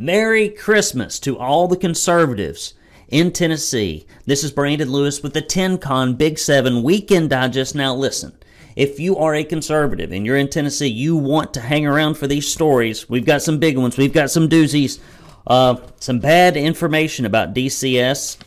[0.00, 2.74] Merry Christmas to all the conservatives
[3.08, 4.06] in Tennessee.
[4.26, 7.74] This is Brandon Lewis with the TennCon Big 7 Weekend Digest.
[7.74, 8.38] Now, listen.
[8.76, 12.28] If you are a conservative and you're in Tennessee, you want to hang around for
[12.28, 13.10] these stories.
[13.10, 13.96] We've got some big ones.
[13.96, 15.00] We've got some doozies.
[15.44, 18.38] Uh, some bad information about DCS.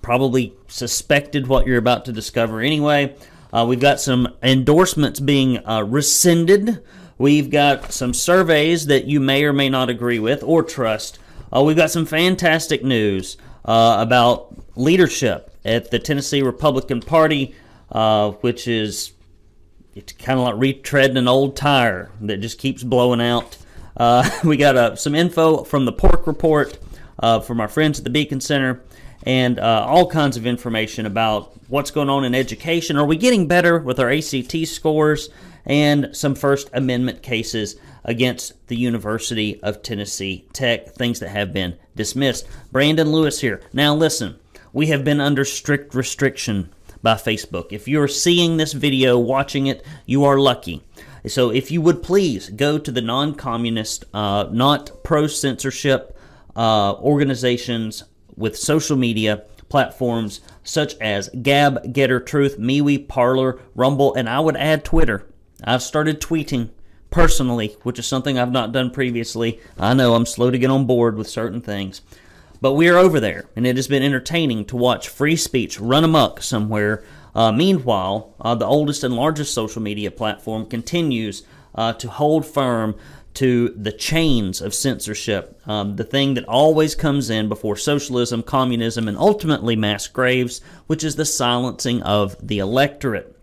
[0.00, 3.14] Probably suspected what you're about to discover anyway.
[3.52, 6.82] Uh, we've got some endorsements being uh, rescinded
[7.18, 11.18] We've got some surveys that you may or may not agree with or trust.
[11.54, 17.54] Uh, we've got some fantastic news uh, about leadership at the Tennessee Republican Party,
[17.90, 19.12] uh, which is
[19.94, 23.56] it's kind of like retreading an old tire that just keeps blowing out.
[23.96, 26.78] Uh, we got uh, some info from the Pork Report
[27.18, 28.82] uh, from our friends at the Beacon Center
[29.22, 32.96] and uh, all kinds of information about what's going on in education.
[32.96, 35.30] Are we getting better with our ACT scores?
[35.66, 41.76] And some First Amendment cases against the University of Tennessee Tech, things that have been
[41.96, 42.46] dismissed.
[42.70, 43.60] Brandon Lewis here.
[43.72, 44.38] Now, listen,
[44.72, 47.72] we have been under strict restriction by Facebook.
[47.72, 50.82] If you're seeing this video, watching it, you are lucky.
[51.26, 56.16] So, if you would please go to the non communist, uh, not pro censorship
[56.54, 58.04] uh, organizations
[58.36, 64.56] with social media platforms such as Gab, GETTR Truth, MeWe, Parler, Rumble, and I would
[64.56, 65.26] add Twitter.
[65.64, 66.70] I've started tweeting
[67.10, 69.60] personally, which is something I've not done previously.
[69.78, 72.02] I know I'm slow to get on board with certain things.
[72.60, 76.04] But we are over there, and it has been entertaining to watch free speech run
[76.04, 77.04] amok somewhere.
[77.34, 81.42] Uh, meanwhile, uh, the oldest and largest social media platform continues
[81.74, 82.94] uh, to hold firm
[83.34, 89.06] to the chains of censorship, um, the thing that always comes in before socialism, communism,
[89.08, 93.36] and ultimately mass graves, which is the silencing of the electorate.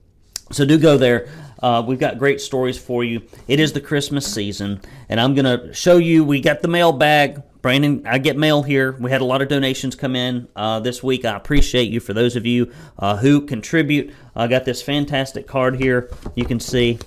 [0.52, 1.30] So do go there.
[1.64, 3.22] Uh, we've got great stories for you.
[3.48, 6.26] It is the Christmas season, and I'm going to show you.
[6.26, 7.42] We got the mail bag.
[7.62, 8.92] Brandon, I get mail here.
[9.00, 11.24] We had a lot of donations come in uh, this week.
[11.24, 14.14] I appreciate you for those of you uh, who contribute.
[14.36, 16.12] I got this fantastic card here.
[16.36, 17.00] You can see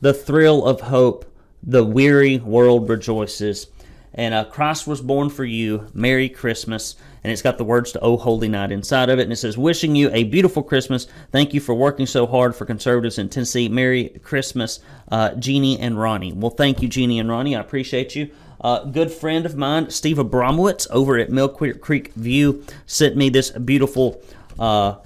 [0.00, 1.26] the thrill of hope.
[1.62, 3.66] The weary world rejoices.
[4.14, 5.88] And uh, Christ was born for you.
[5.92, 9.22] Merry Christmas and it's got the words to Oh Holy Night inside of it.
[9.22, 11.06] And it says, Wishing you a beautiful Christmas.
[11.32, 13.68] Thank you for working so hard for conservatives in Tennessee.
[13.68, 14.80] Merry Christmas,
[15.10, 16.32] uh, Jeannie and Ronnie.
[16.32, 17.56] Well, thank you, Jeannie and Ronnie.
[17.56, 18.30] I appreciate you.
[18.60, 23.50] Uh, good friend of mine, Steve Abramowitz, over at Mill Creek View, sent me this
[23.50, 24.20] beautiful
[24.58, 24.96] uh,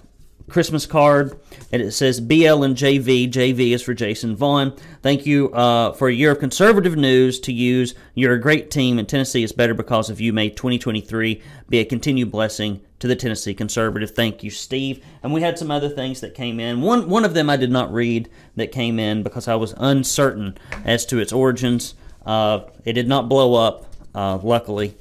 [0.49, 1.39] Christmas card,
[1.73, 3.31] and it says BL and JV.
[3.31, 4.77] JV is for Jason Vaughn.
[5.01, 7.95] Thank you uh, for a year of conservative news to use.
[8.15, 10.33] You're a great team, and Tennessee is better because of you.
[10.35, 14.11] May 2023 be a continued blessing to the Tennessee conservative.
[14.11, 15.03] Thank you, Steve.
[15.23, 16.83] And we had some other things that came in.
[16.83, 20.59] One one of them I did not read that came in because I was uncertain
[20.85, 21.95] as to its origins.
[22.25, 24.95] Uh, it did not blow up, uh, luckily.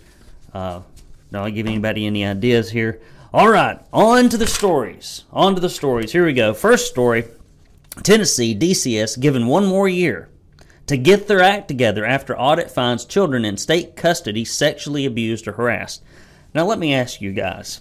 [0.53, 0.81] Uh,
[1.31, 3.01] don't give anybody any ideas here.
[3.33, 5.23] All right, on to the stories.
[5.31, 6.11] On to the stories.
[6.11, 6.53] Here we go.
[6.53, 7.23] First story
[8.03, 10.27] Tennessee DCS given one more year
[10.87, 15.53] to get their act together after audit finds children in state custody sexually abused or
[15.53, 16.03] harassed.
[16.53, 17.79] Now, let me ask you guys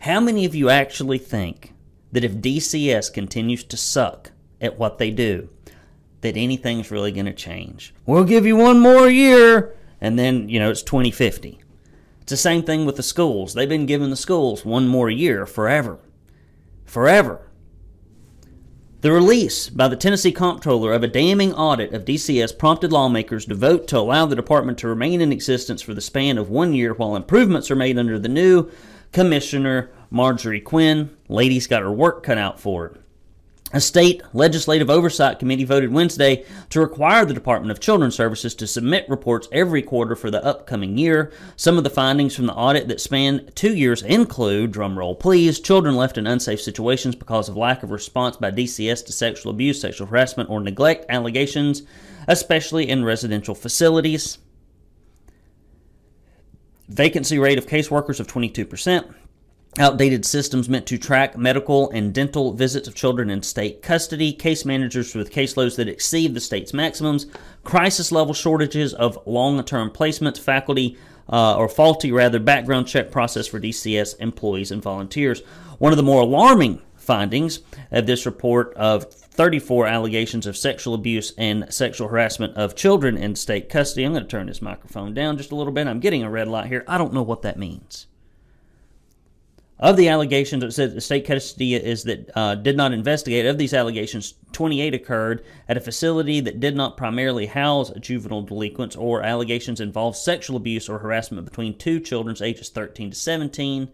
[0.00, 1.74] how many of you actually think
[2.10, 5.50] that if DCS continues to suck at what they do,
[6.22, 7.92] that anything's really going to change?
[8.06, 11.60] We'll give you one more year, and then, you know, it's 2050.
[12.28, 13.54] It's the same thing with the schools.
[13.54, 15.98] They've been giving the schools one more year forever.
[16.84, 17.50] Forever.
[19.00, 23.54] The release by the Tennessee Comptroller of a damning audit of DCS prompted lawmakers to
[23.54, 26.92] vote to allow the department to remain in existence for the span of one year
[26.92, 28.70] while improvements are made under the new
[29.12, 31.16] Commissioner Marjorie Quin.
[31.30, 33.00] Lady's got her work cut out for her.
[33.70, 38.66] A state legislative oversight committee voted Wednesday to require the Department of Children's Services to
[38.66, 41.30] submit reports every quarter for the upcoming year.
[41.54, 45.96] Some of the findings from the audit that span two years include, drumroll please, children
[45.96, 50.06] left in unsafe situations because of lack of response by DCS to sexual abuse, sexual
[50.06, 51.82] harassment, or neglect allegations,
[52.26, 54.38] especially in residential facilities.
[56.88, 59.14] Vacancy rate of caseworkers of 22%.
[59.78, 64.64] Outdated systems meant to track medical and dental visits of children in state custody, case
[64.64, 67.26] managers with caseloads that exceed the state's maximums,
[67.62, 70.98] crisis level shortages of long term placements, faculty
[71.30, 75.42] uh, or faulty, rather, background check process for DCS employees and volunteers.
[75.78, 77.60] One of the more alarming findings
[77.92, 83.36] of this report of 34 allegations of sexual abuse and sexual harassment of children in
[83.36, 84.02] state custody.
[84.02, 85.86] I'm going to turn this microphone down just a little bit.
[85.86, 86.84] I'm getting a red light here.
[86.88, 88.07] I don't know what that means.
[89.80, 93.46] Of the allegations, it said the state custody is that uh, did not investigate.
[93.46, 98.96] Of these allegations, 28 occurred at a facility that did not primarily house juvenile delinquents,
[98.96, 103.88] or allegations involved sexual abuse or harassment between two children ages 13 to 17.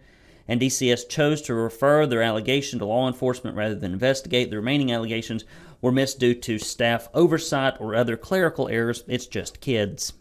[0.49, 4.49] And DCS chose to refer their allegation to law enforcement rather than investigate.
[4.49, 5.45] The remaining allegations
[5.83, 9.05] were missed due to staff oversight or other clerical errors.
[9.07, 10.15] It's just kids,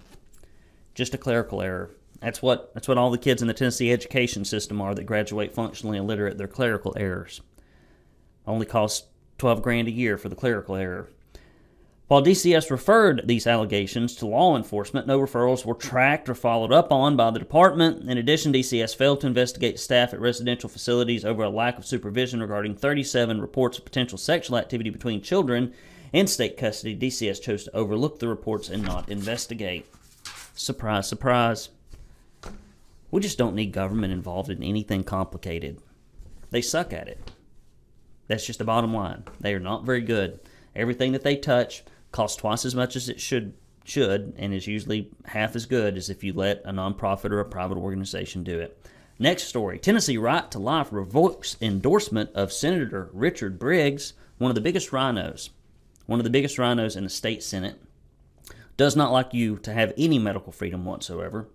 [0.94, 1.92] just a clerical error.
[2.24, 5.54] That's what that's what all the kids in the Tennessee education system are that graduate
[5.54, 6.38] functionally illiterate.
[6.38, 7.42] They're clerical errors.
[8.48, 11.10] Only costs twelve grand a year for the clerical error.
[12.08, 16.94] While DCS referred these allegations to law enforcement, no referrals were tracked or followed up
[16.94, 18.10] on by the department.
[18.10, 22.40] In addition, DCS failed to investigate staff at residential facilities over a lack of supervision
[22.40, 25.74] regarding 37 reports of potential sexual activity between children
[26.14, 26.96] in state custody.
[26.96, 29.86] DCS chose to overlook the reports and not investigate.
[30.54, 31.70] Surprise, surprise.
[33.14, 35.80] We just don't need government involved in anything complicated.
[36.50, 37.32] They suck at it.
[38.28, 39.26] That's just the bottom line.
[39.40, 40.40] They are not very good.
[40.76, 45.12] Everything that they touch costs twice as much as it should should and is usually
[45.26, 48.84] half as good as if you let a nonprofit or a private organization do it.
[49.20, 54.62] Next story Tennessee Right to Life revokes endorsement of Senator Richard Briggs, one of the
[54.62, 55.52] biggest rhinos,
[56.08, 57.80] one of the biggest rhinos in the state Senate.
[58.76, 61.48] Does not like you to have any medical freedom whatsoever.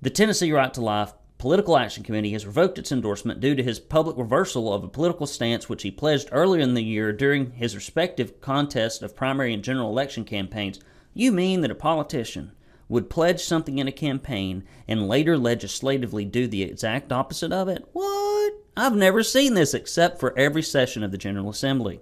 [0.00, 3.80] The Tennessee Right to Life Political Action Committee has revoked its endorsement due to his
[3.80, 7.74] public reversal of a political stance which he pledged earlier in the year during his
[7.74, 10.78] respective contests of primary and general election campaigns.
[11.14, 12.52] You mean that a politician
[12.88, 17.84] would pledge something in a campaign and later legislatively do the exact opposite of it?
[17.92, 18.52] What?
[18.76, 21.98] I've never seen this except for every session of the General Assembly.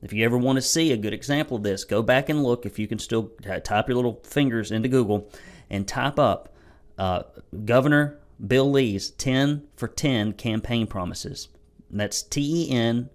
[0.00, 2.64] If you ever want to see a good example of this, go back and look
[2.66, 3.32] if you can still
[3.64, 5.28] type your little fingers into Google
[5.68, 6.50] and type up
[6.98, 7.22] uh,
[7.64, 11.48] Governor Bill Lee's 10 for 10 campaign promises.
[11.90, 13.10] that's T E N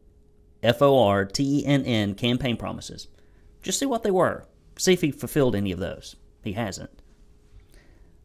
[0.63, 3.07] F O R T E N N campaign promises.
[3.61, 4.45] Just see what they were.
[4.77, 6.15] See if he fulfilled any of those.
[6.43, 6.89] He hasn't.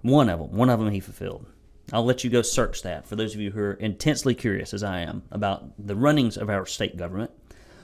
[0.02, 1.46] One of them, one of them he fulfilled.
[1.92, 4.82] I'll let you go search that for those of you who are intensely curious, as
[4.82, 7.30] I am, about the runnings of our state government.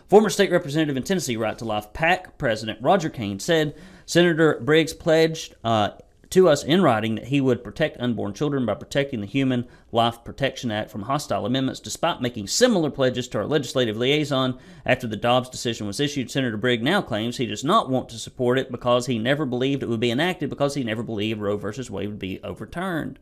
[0.08, 3.76] Former state representative in Tennessee, Right to Life PAC President Roger Kane said
[4.06, 5.90] Senator Briggs pledged uh,
[6.30, 10.24] to us in writing that he would protect unborn children by protecting the Human Life
[10.24, 15.16] Protection Act from hostile amendments, despite making similar pledges to our legislative liaison after the
[15.16, 16.30] Dobbs decision was issued.
[16.30, 19.82] Senator Briggs now claims he does not want to support it because he never believed
[19.82, 21.68] it would be enacted, because he never believed Roe v.
[21.90, 23.18] Wade would be overturned.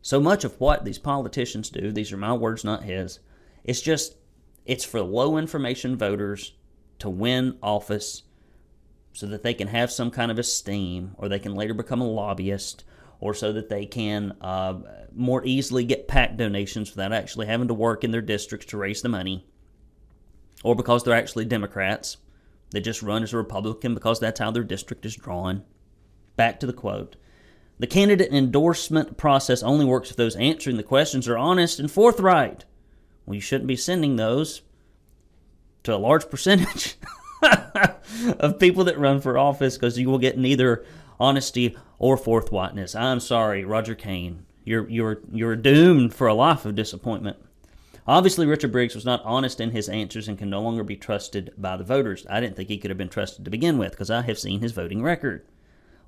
[0.00, 3.18] So much of what these politicians do, these are my words, not his,
[3.64, 4.16] it's just,
[4.66, 6.52] it's for low information voters
[6.98, 8.22] to win office
[9.14, 12.06] so that they can have some kind of esteem or they can later become a
[12.06, 12.84] lobbyist
[13.20, 14.74] or so that they can uh,
[15.14, 19.00] more easily get PAC donations without actually having to work in their districts to raise
[19.00, 19.46] the money
[20.64, 22.16] or because they're actually Democrats.
[22.70, 25.62] They just run as a Republican because that's how their district is drawn.
[26.34, 27.14] Back to the quote.
[27.78, 32.64] The candidate endorsement process only works if those answering the questions are honest and forthright.
[33.26, 34.62] Well, you shouldn't be sending those
[35.84, 36.96] to a large percentage.
[38.38, 40.84] of people that run for office because you will get neither
[41.18, 42.98] honesty or forthrightness.
[42.98, 44.46] I'm sorry, Roger Kane.
[44.64, 47.36] You're you're you're doomed for a life of disappointment.
[48.06, 51.52] Obviously, Richard Briggs was not honest in his answers and can no longer be trusted
[51.56, 52.26] by the voters.
[52.28, 54.60] I didn't think he could have been trusted to begin with because I have seen
[54.60, 55.46] his voting record.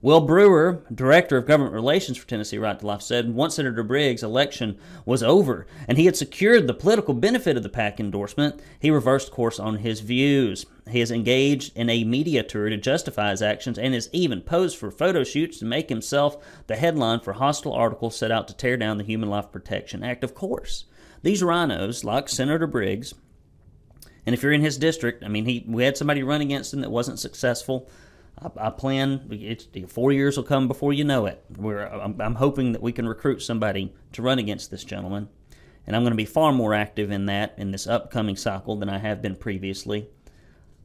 [0.02, 4.23] Will Brewer, Director of Government Relations for Tennessee Right to Life, said once Senator Briggs'
[4.23, 8.90] election was over and he had secured the political benefit of the PAC endorsement, he
[8.90, 10.66] reversed course on his views.
[10.90, 14.76] He is engaged in a media tour to justify his actions and has even posed
[14.76, 18.76] for photo shoots to make himself the headline for hostile articles set out to tear
[18.76, 20.23] down the Human Life Protection Act.
[20.23, 20.85] Of course,
[21.23, 23.14] these rhinos, like Senator Briggs,
[24.26, 26.82] and if you're in his district, I mean, he we had somebody run against him
[26.82, 27.88] that wasn't successful.
[28.40, 31.45] I, I plan it's four years will come before you know it.
[31.59, 35.28] I'm, I'm hoping that we can recruit somebody to run against this gentleman,
[35.87, 38.88] and I'm going to be far more active in that in this upcoming cycle than
[38.88, 40.09] I have been previously.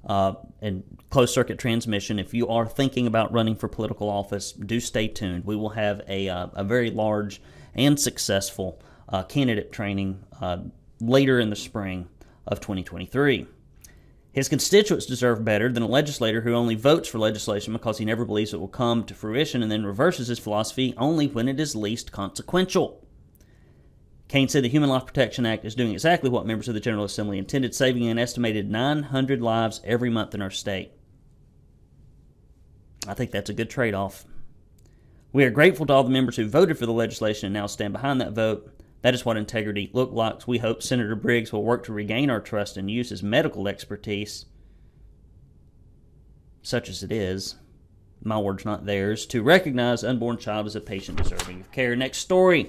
[0.03, 2.17] Uh, and closed circuit transmission.
[2.17, 5.45] If you are thinking about running for political office, do stay tuned.
[5.45, 7.39] We will have a, uh, a very large
[7.75, 10.57] and successful uh, candidate training uh,
[10.99, 12.07] later in the spring
[12.47, 13.45] of 2023.
[14.33, 18.23] His constituents deserve better than a legislator who only votes for legislation because he never
[18.23, 21.75] believes it will come to fruition and then reverses his philosophy only when it is
[21.75, 23.05] least consequential.
[24.29, 27.03] Kane said the Human Life Protection Act is doing exactly what members of the General
[27.03, 30.93] Assembly intended, saving an estimated 900 lives every month in our state.
[33.05, 34.23] I think that's a good trade off.
[35.33, 37.91] We are grateful to all the members who voted for the legislation and now stand
[37.91, 38.71] behind that vote.
[39.01, 40.47] That is what integrity looks like.
[40.47, 44.45] We hope Senator Briggs will work to regain our trust and use his medical expertise,
[46.61, 47.55] such as it is,
[48.23, 51.95] my words, not theirs, to recognize unborn child as a patient deserving of care.
[51.95, 52.67] Next story.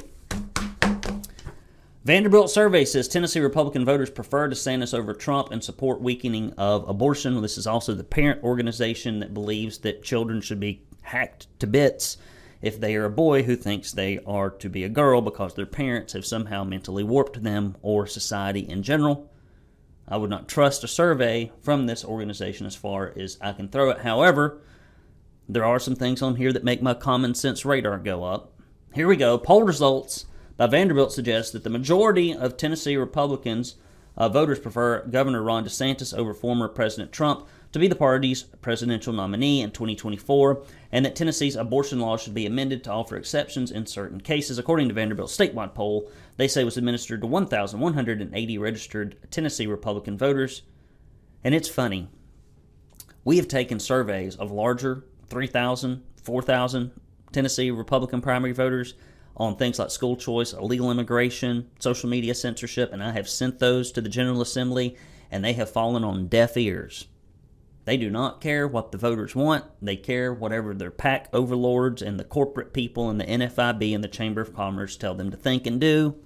[2.04, 7.40] Vanderbilt survey says Tennessee Republican voters prefer DeSantis over Trump and support weakening of abortion.
[7.42, 12.16] This is also the parent organization that believes that children should be hacked to bits
[12.62, 15.66] if they are a boy who thinks they are to be a girl because their
[15.66, 19.28] parents have somehow mentally warped them or society in general.
[20.08, 23.90] I would not trust a survey from this organization as far as I can throw
[23.90, 23.98] it.
[23.98, 24.60] However,
[25.48, 28.52] there are some things on here that make my common sense radar go up.
[28.94, 29.38] Here we go.
[29.38, 30.26] Poll results
[30.56, 33.76] by Vanderbilt suggest that the majority of Tennessee Republicans
[34.16, 39.12] uh, voters prefer Governor Ron DeSantis over former President Trump to be the party's presidential
[39.12, 40.62] nominee in 2024,
[40.92, 44.58] and that Tennessee's abortion law should be amended to offer exceptions in certain cases.
[44.58, 50.62] According to Vanderbilt's statewide poll, they say was administered to 1,180 registered Tennessee Republican voters.
[51.42, 52.08] And it's funny.
[53.24, 56.90] We have taken surveys of larger 3,000, 4,000
[57.32, 58.94] Tennessee Republican primary voters
[59.36, 63.90] on things like school choice, illegal immigration, social media censorship, and I have sent those
[63.92, 64.96] to the General Assembly,
[65.30, 67.06] and they have fallen on deaf ears.
[67.84, 69.64] They do not care what the voters want.
[69.80, 74.08] They care whatever their PAC overlords and the corporate people and the NFIB and the
[74.08, 76.16] Chamber of Commerce tell them to think and do.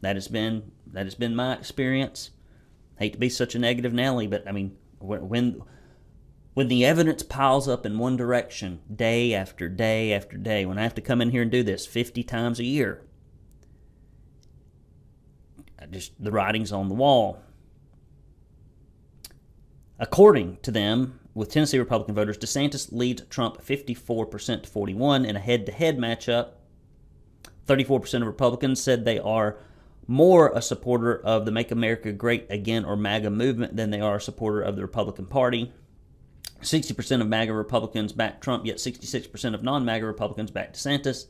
[0.00, 2.30] That has been that has been my experience.
[2.98, 5.62] hate to be such a negative Nelly, but I mean when
[6.54, 10.82] when the evidence piles up in one direction day after day after day, when I
[10.82, 13.02] have to come in here and do this 50 times a year,
[15.90, 17.40] just the writing's on the wall.
[20.00, 25.40] According to them, with Tennessee Republican voters, DeSantis leads Trump 54% to 41 in a
[25.40, 26.52] head-to-head matchup.
[27.66, 29.58] 34% of Republicans said they are
[30.06, 34.16] more a supporter of the Make America Great Again or MAGA movement than they are
[34.16, 35.70] a supporter of the Republican Party.
[36.62, 41.26] 60% of MAGA Republicans back Trump, yet 66% of non MAGA Republicans back DeSantis.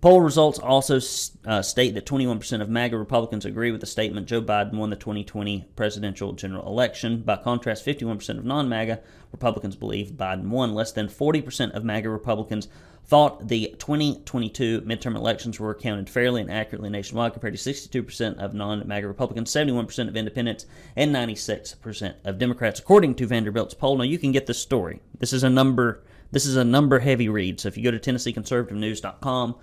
[0.00, 1.00] Poll results also
[1.44, 4.96] uh, state that 21% of MAGA Republicans agree with the statement Joe Biden won the
[4.96, 7.22] 2020 presidential general election.
[7.22, 9.00] By contrast, 51% of non MAGA
[9.32, 10.72] Republicans believe Biden won.
[10.72, 12.68] Less than 40% of MAGA Republicans
[13.06, 18.54] thought the 2022 midterm elections were counted fairly and accurately nationwide, compared to 62% of
[18.54, 23.96] non MAGA Republicans, 71% of independents, and 96% of Democrats, according to Vanderbilt's poll.
[23.96, 25.00] Now, you can get this story.
[25.18, 26.04] This is a number.
[26.30, 27.58] This is a number heavy read.
[27.58, 29.56] So if you go to TennesseeConservativeNews.com,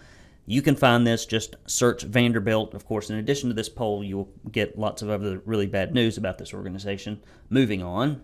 [0.46, 1.26] you can find this.
[1.26, 2.74] Just search Vanderbilt.
[2.74, 6.18] Of course, in addition to this poll, you'll get lots of other really bad news
[6.18, 7.22] about this organization.
[7.50, 8.22] Moving on.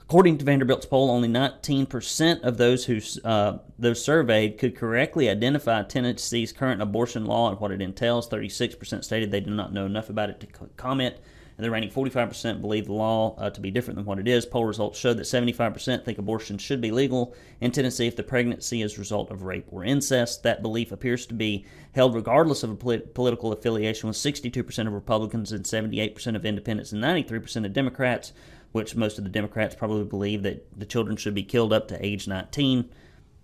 [0.00, 5.82] According to Vanderbilt's poll, only 19% of those who uh, those surveyed could correctly identify
[5.82, 8.28] Tennessee's current abortion law and what it entails.
[8.28, 11.16] 36% stated they do not know enough about it to comment
[11.56, 14.46] and the remaining 45% believe the law uh, to be different than what it is.
[14.46, 18.82] Poll results show that 75% think abortion should be legal in Tennessee if the pregnancy
[18.82, 20.42] is a result of rape or incest.
[20.42, 24.92] That belief appears to be held regardless of a polit- political affiliation, with 62% of
[24.92, 28.32] Republicans and 78% of independents and 93% of Democrats,
[28.72, 32.04] which most of the Democrats probably believe that the children should be killed up to
[32.04, 32.88] age 19.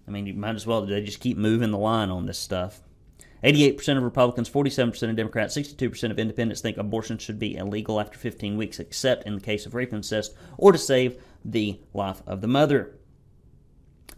[0.06, 2.80] I mean, you might as well they just keep moving the line on this stuff.
[3.42, 8.18] 88% of Republicans, 47% of Democrats, 62% of independents think abortion should be illegal after
[8.18, 12.40] 15 weeks, except in the case of rape incest or to save the life of
[12.40, 12.94] the mother.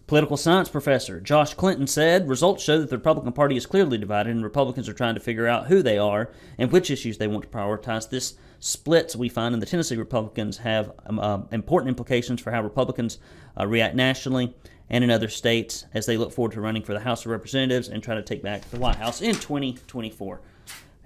[0.06, 4.34] Political science professor Josh Clinton said results show that the Republican Party is clearly divided,
[4.34, 7.44] and Republicans are trying to figure out who they are and which issues they want
[7.44, 8.10] to prioritize.
[8.10, 12.60] This splits we find in the Tennessee Republicans have um, uh, important implications for how
[12.60, 13.18] Republicans
[13.56, 14.52] uh, react nationally
[14.90, 17.88] and in other states as they look forward to running for the House of Representatives
[17.88, 20.40] and try to take back the White House in 2024.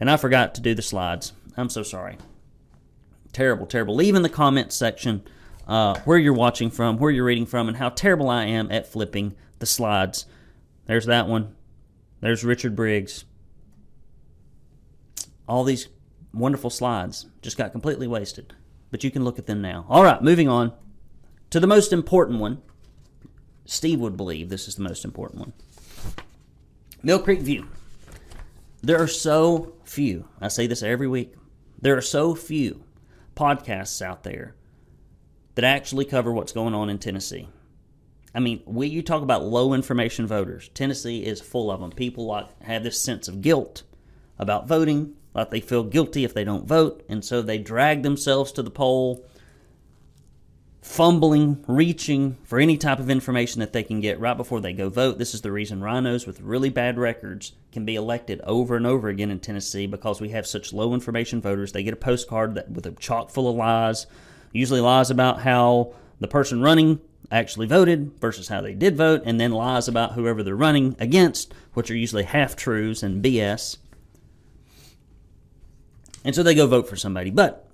[0.01, 1.35] And I forgot to do the slides.
[1.57, 2.17] I'm so sorry.
[3.33, 3.95] Terrible, terrible.
[3.95, 5.23] Leave in the comments section
[5.69, 8.87] uh, where you're watching from, where you're reading from, and how terrible I am at
[8.87, 10.27] flipping the slides.
[10.87, 11.55] There's that one.
[12.21, 13.25] There's Richard Briggs.
[15.47, 15.89] All these
[16.33, 18.55] wonderful slides just got completely wasted,
[18.91, 19.85] but you can look at them now.
[19.89, 20.73] All right, moving on
[21.51, 22.63] to the most important one
[23.65, 25.53] Steve would believe this is the most important one.
[27.03, 27.67] Mill Creek View.
[28.83, 31.35] There are so few, I say this every week,
[31.81, 32.85] there are so few
[33.35, 34.55] podcasts out there
[35.55, 37.49] that actually cover what's going on in Tennessee.
[38.35, 40.69] I mean, we you talk about low information voters.
[40.75, 41.93] Tennessee is full of them.
[41.93, 43.85] People like have this sense of guilt
[44.39, 48.51] about voting, like they feel guilty if they don't vote, and so they drag themselves
[48.53, 49.25] to the poll
[50.85, 54.91] fumbling, reaching for any type of information that they can get right before they go
[54.91, 55.17] vote.
[55.17, 59.09] This is the reason rhinos with really bad records can be elected over and over
[59.09, 61.73] again in Tennessee because we have such low information voters.
[61.73, 64.07] They get a postcard that with a chock full of lies,
[64.53, 67.01] usually lies about how the person running
[67.33, 71.55] actually voted versus how they did vote, and then lies about whoever they're running against,
[71.73, 73.79] which are usually half truths and BS.
[76.23, 77.31] And so they go vote for somebody.
[77.31, 77.67] But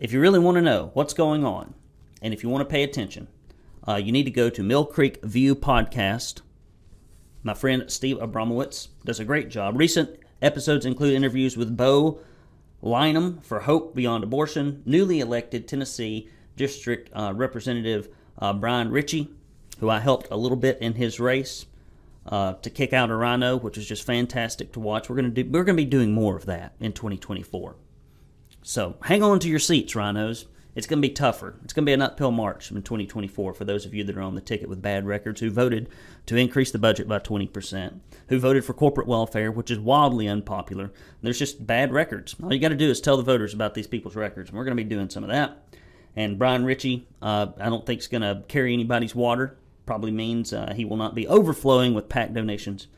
[0.00, 1.74] if you really want to know what's going on,
[2.22, 3.28] and if you want to pay attention,
[3.86, 6.42] uh, you need to go to Mill Creek View Podcast.
[7.42, 9.78] My friend Steve Abramowitz does a great job.
[9.78, 12.20] Recent episodes include interviews with Bo
[12.82, 18.08] Lynam for Hope Beyond Abortion, newly elected Tennessee District uh, Representative
[18.38, 19.30] uh, Bryan Richey,
[19.78, 21.66] who I helped a little bit in his race
[22.26, 25.08] uh, to kick out a RINO, which is just fantastic to watch.
[25.08, 27.76] We're gonna do we're gonna be doing more of that in 2024.
[28.62, 30.44] So hang on to your seats, RINOs
[30.74, 31.56] it's going to be tougher.
[31.64, 34.22] It's going to be an uphill march in 2024 for those of you that are
[34.22, 35.88] on the ticket with bad records who voted
[36.26, 40.92] to increase the budget by 20%, who voted for corporate welfare, which is wildly unpopular.
[41.22, 42.36] There's just bad records.
[42.42, 44.64] All you got to do is tell the voters about these people's records, and we're
[44.64, 45.64] going to be doing some of that.
[46.14, 49.56] And Bryan Richey, uh, I don't think is going to carry anybody's water.
[49.86, 52.88] Probably means uh, he will not be overflowing with PAC donations.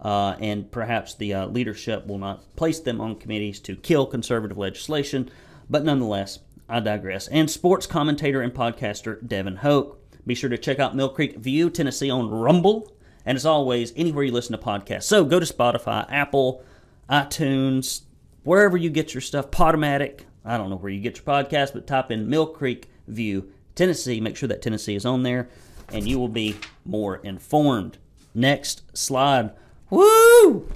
[0.00, 4.56] Uh, and perhaps the uh, leadership will not place them on committees to kill conservative
[4.56, 5.30] legislation.
[5.68, 6.40] But nonetheless,
[6.70, 7.26] I digress.
[7.28, 9.98] And sports commentator and podcaster Devin Hoke.
[10.24, 12.92] Be sure to check out Mill Creek View, Tennessee on Rumble.
[13.26, 15.02] And as always, anywhere you listen to podcasts.
[15.02, 16.64] So go to Spotify, Apple,
[17.10, 18.02] iTunes,
[18.44, 20.20] wherever you get your stuff, Podomatic.
[20.44, 24.20] I don't know where you get your podcast, but type in Mill Creek View, Tennessee.
[24.20, 25.48] Make sure that Tennessee is on there,
[25.92, 27.98] and you will be more informed.
[28.32, 29.50] Next slide.
[29.90, 30.68] Woo!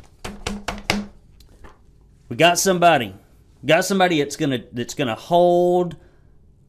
[2.28, 3.14] We got somebody
[3.64, 5.96] got somebody that's gonna that's gonna hold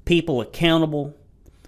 [0.05, 1.15] people accountable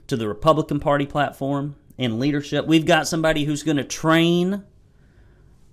[0.07, 2.65] to the Republican Party platform and leadership.
[2.65, 4.63] We've got somebody who's going to train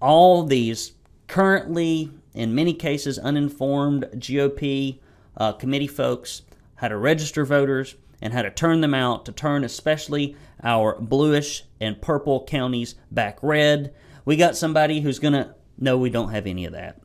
[0.01, 0.93] all these
[1.29, 4.99] currently, in many cases, uninformed GOP
[5.37, 6.43] uh, committee folks
[6.77, 11.65] how to register voters and how to turn them out to turn especially our bluish
[11.81, 13.95] and purple counties back red.
[14.25, 17.01] We got somebody who's going to, no, we don't have any of that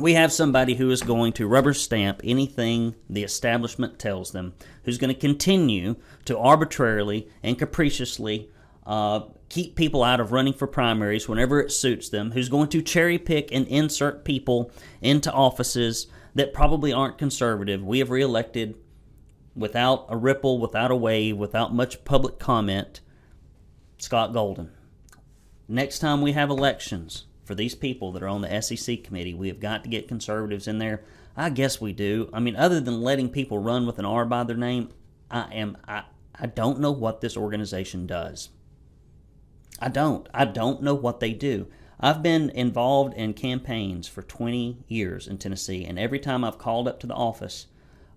[0.00, 4.98] we have somebody who is going to rubber stamp anything the establishment tells them, who's
[4.98, 8.50] going to continue to arbitrarily and capriciously
[8.86, 12.82] uh, keep people out of running for primaries whenever it suits them, who's going to
[12.82, 17.84] cherry pick and insert people into offices that probably aren't conservative.
[17.84, 18.76] We have reelected
[19.54, 23.00] without a ripple, without a wave, without much public comment
[23.98, 24.70] Scott Golden.
[25.68, 29.34] Next time we have elections, for these people that are on the SEC committee.
[29.34, 31.02] We have got to get conservatives in there.
[31.36, 32.30] I guess we do.
[32.32, 34.90] I mean, other than letting people run with an R by their name,
[35.32, 36.04] I am I
[36.38, 38.50] I don't know what this organization does.
[39.80, 40.28] I don't.
[40.32, 41.66] I don't know what they do.
[41.98, 46.86] I've been involved in campaigns for 20 years in Tennessee, and every time I've called
[46.86, 47.66] up to the office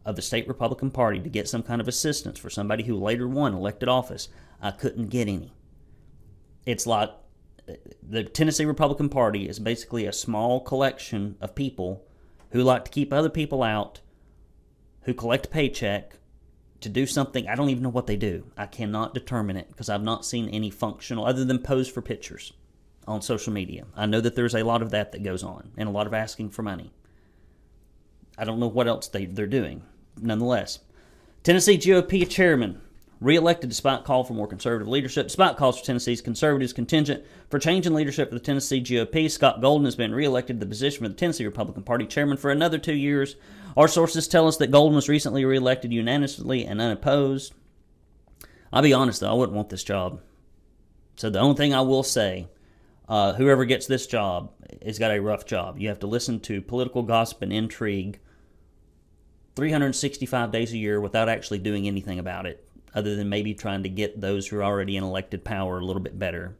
[0.05, 3.27] of the state Republican Party to get some kind of assistance for somebody who later
[3.27, 4.29] won elected office,
[4.61, 5.53] I couldn't get any.
[6.67, 7.09] It's like
[8.01, 12.05] the Tennessee Republican Party is basically a small collection of people
[12.51, 14.01] who like to keep other people out,
[15.03, 16.13] who collect a paycheck
[16.81, 17.47] to do something.
[17.47, 18.45] I don't even know what they do.
[18.57, 22.53] I cannot determine it because I've not seen any functional other than pose for pictures
[23.07, 23.85] on social media.
[23.95, 26.13] I know that there's a lot of that that goes on and a lot of
[26.13, 26.91] asking for money.
[28.37, 29.83] I don't know what else they, they're doing.
[30.21, 30.79] Nonetheless,
[31.43, 32.81] Tennessee GOP chairman
[33.23, 35.27] reelected despite call for more conservative leadership.
[35.27, 39.61] Despite calls for Tennessee's conservatives contingent for change in leadership for the Tennessee GOP, Scott
[39.61, 42.77] Golden has been reelected to the position of the Tennessee Republican Party chairman for another
[42.77, 43.35] two years.
[43.77, 47.53] Our sources tell us that Golden was recently reelected unanimously and unopposed.
[48.71, 50.21] I'll be honest though, I wouldn't want this job.
[51.15, 52.49] So the only thing I will say,
[53.07, 54.51] uh, whoever gets this job
[54.83, 55.79] has got a rough job.
[55.79, 58.19] You have to listen to political gossip and intrigue
[59.55, 63.89] 365 days a year without actually doing anything about it other than maybe trying to
[63.89, 66.55] get those who are already in elected power a little bit better.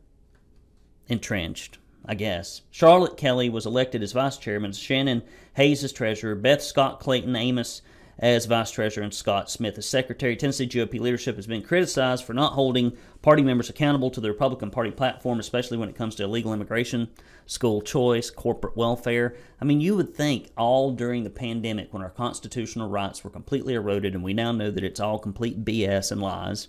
[1.07, 2.61] Entrenched, I guess.
[2.71, 5.23] Charlotte Kelly was elected as vice chairman, Shannon
[5.55, 7.81] Hayes as treasurer, Beth Scott Clayton Amos
[8.19, 10.35] as vice treasurer, and Scott Smith as secretary.
[10.35, 14.69] Tennessee GOP leadership has been criticized for not holding party members accountable to the Republican
[14.69, 17.09] Party platform, especially when it comes to illegal immigration,
[17.45, 19.35] school choice, corporate welfare.
[19.59, 23.73] I mean, you would think all during the pandemic when our constitutional rights were completely
[23.73, 26.67] eroded and we now know that it's all complete BS and lies.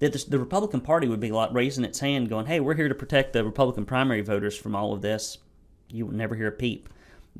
[0.00, 2.94] That the, Republican Party would be like raising its hand, going, "Hey, we're here to
[2.94, 5.38] protect the Republican primary voters from all of this."
[5.88, 6.88] You would never hear a peep.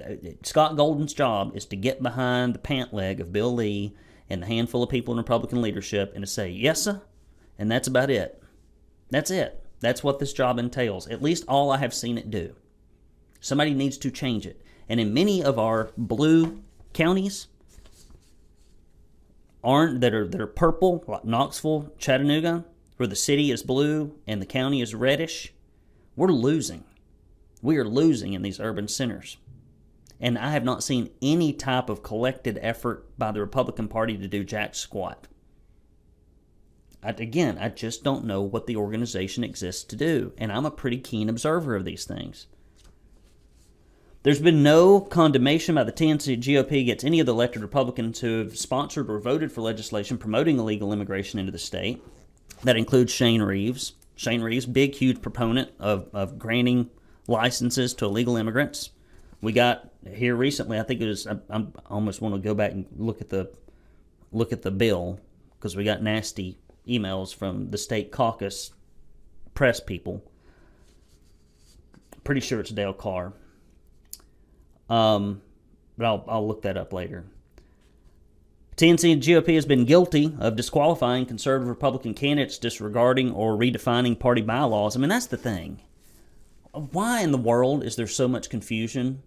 [0.02, 3.94] Uh, Scott Golden's job is to get behind the pant leg of Bill Lee
[4.28, 7.02] and the handful of people in Republican leadership and to say, yes, sir,
[7.59, 8.42] and that's about it.
[9.11, 9.64] That's it.
[9.80, 11.07] That's what this job entails.
[11.09, 12.54] At least all I have seen it do.
[13.40, 14.61] Somebody needs to change it.
[14.88, 17.48] And in many of our blue counties,
[19.64, 22.64] aren't that are that are purple, like Knoxville, Chattanooga,
[22.96, 25.52] where the city is blue and the county is reddish,
[26.16, 26.85] we're losing.
[27.62, 29.38] We are losing in these urban centers.
[30.24, 34.26] And I have not seen any type of collected effort by the Republican Party to
[34.26, 35.28] do jack squat.
[37.02, 40.70] I, again, I just don't know what the organization exists to do, and I'm a
[40.70, 42.46] pretty keen observer of these things.
[44.22, 48.38] There's been no condemnation by the Tennessee GOP against any of the elected Republicans who
[48.38, 52.02] have sponsored or voted for legislation promoting illegal immigration into the state.
[52.62, 53.92] That includes Shane Reeves.
[54.16, 56.88] Shane Reeves, big, huge proponent of, of granting
[57.26, 58.88] licenses to illegal immigrants.
[59.42, 60.79] We got here recently.
[60.79, 61.27] I think it was.
[61.27, 63.51] I, I almost want to go back and look at the
[64.33, 65.21] look at the bill
[65.59, 68.73] because we got nasty emails from the state caucus
[69.55, 70.23] press people.
[72.25, 73.35] Pretty sure it's Dale Carr
[74.88, 75.43] um,
[75.97, 77.25] but I'll, I'll look that up later.
[78.77, 84.43] TNC and GOP has been guilty of disqualifying conservative Republican candidates, disregarding or redefining party
[84.43, 84.97] bylaws.
[84.97, 85.81] I mean, that's the thing.
[86.73, 89.23] Why in the world is there so much confusion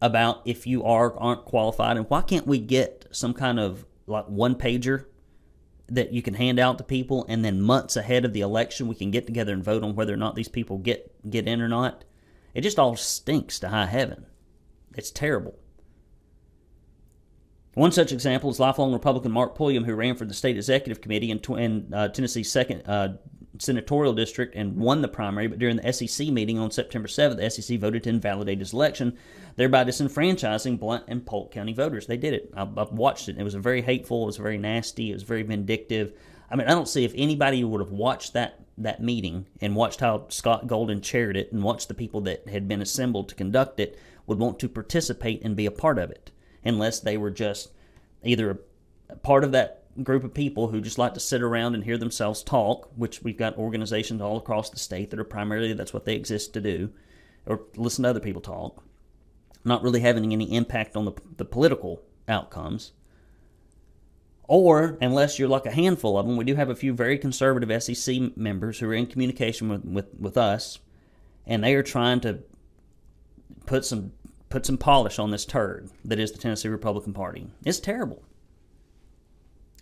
[0.00, 4.26] about if you are aren't qualified, and why can't we get some kind of like
[4.26, 5.06] one pager
[5.88, 8.94] that you can hand out to people, and then months ahead of the election we
[8.94, 11.68] can get together and vote on whether or not these people get get in or
[11.68, 12.04] not?
[12.54, 14.26] It just all stinks to high heaven.
[14.96, 15.58] It's terrible.
[17.74, 21.30] One such example is lifelong Republican Mark Pulliam, who ran for the state executive committee
[21.30, 23.14] in, in uh, Tennessee's second uh,
[23.58, 25.46] senatorial district and won the primary.
[25.46, 29.16] But during the SEC meeting on September 7th, the SEC voted to invalidate his election,
[29.56, 32.06] thereby disenfranchising Blount and Polk County voters.
[32.06, 32.52] They did it.
[32.56, 33.38] I, I watched it.
[33.38, 34.24] It was very hateful.
[34.24, 35.10] It was very nasty.
[35.10, 36.12] It was very vindictive.
[36.50, 40.00] I mean, I don't see if anybody would have watched that that meeting and watched
[40.00, 43.78] how Scott Golden chaired it and watched the people that had been assembled to conduct
[43.78, 46.30] it would want to participate and be a part of it,
[46.64, 47.70] unless they were just
[48.22, 48.60] either
[49.08, 51.98] a part of that group of people who just like to sit around and hear
[51.98, 56.04] themselves talk, which we've got organizations all across the state that are primarily that's what
[56.04, 56.90] they exist to do,
[57.46, 58.82] or listen to other people talk,
[59.64, 62.92] not really having any impact on the, the political outcomes.
[64.44, 67.82] Or, unless you're like a handful of them, we do have a few very conservative
[67.82, 70.80] SEC members who are in communication with, with, with us,
[71.46, 72.40] and they are trying to
[73.66, 74.12] put some
[74.50, 77.46] put some polish on this turd that is the Tennessee Republican Party.
[77.64, 78.22] It's terrible.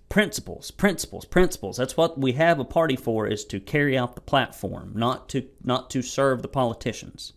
[0.08, 1.76] Principles, principles, principles.
[1.76, 5.46] That's what we have a party for is to carry out the platform, not to
[5.62, 7.32] not to serve the politicians.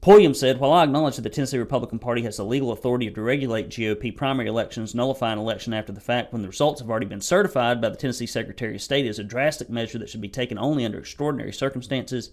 [0.00, 3.20] Pulliam said, While I acknowledge that the Tennessee Republican Party has the legal authority to
[3.20, 7.06] regulate GOP primary elections, nullify an election after the fact when the results have already
[7.06, 10.28] been certified by the Tennessee Secretary of State is a drastic measure that should be
[10.28, 12.30] taken only under extraordinary circumstances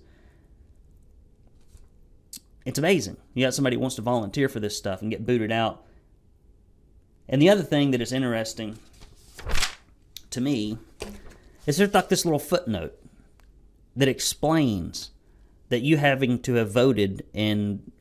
[2.66, 3.18] it's amazing.
[3.34, 5.84] You got somebody who wants to volunteer for this stuff and get booted out.
[7.28, 8.80] And the other thing that is interesting
[10.30, 10.78] to me
[11.66, 12.98] is there's like this little footnote
[13.96, 15.12] that explains
[15.70, 17.92] that you having to have voted in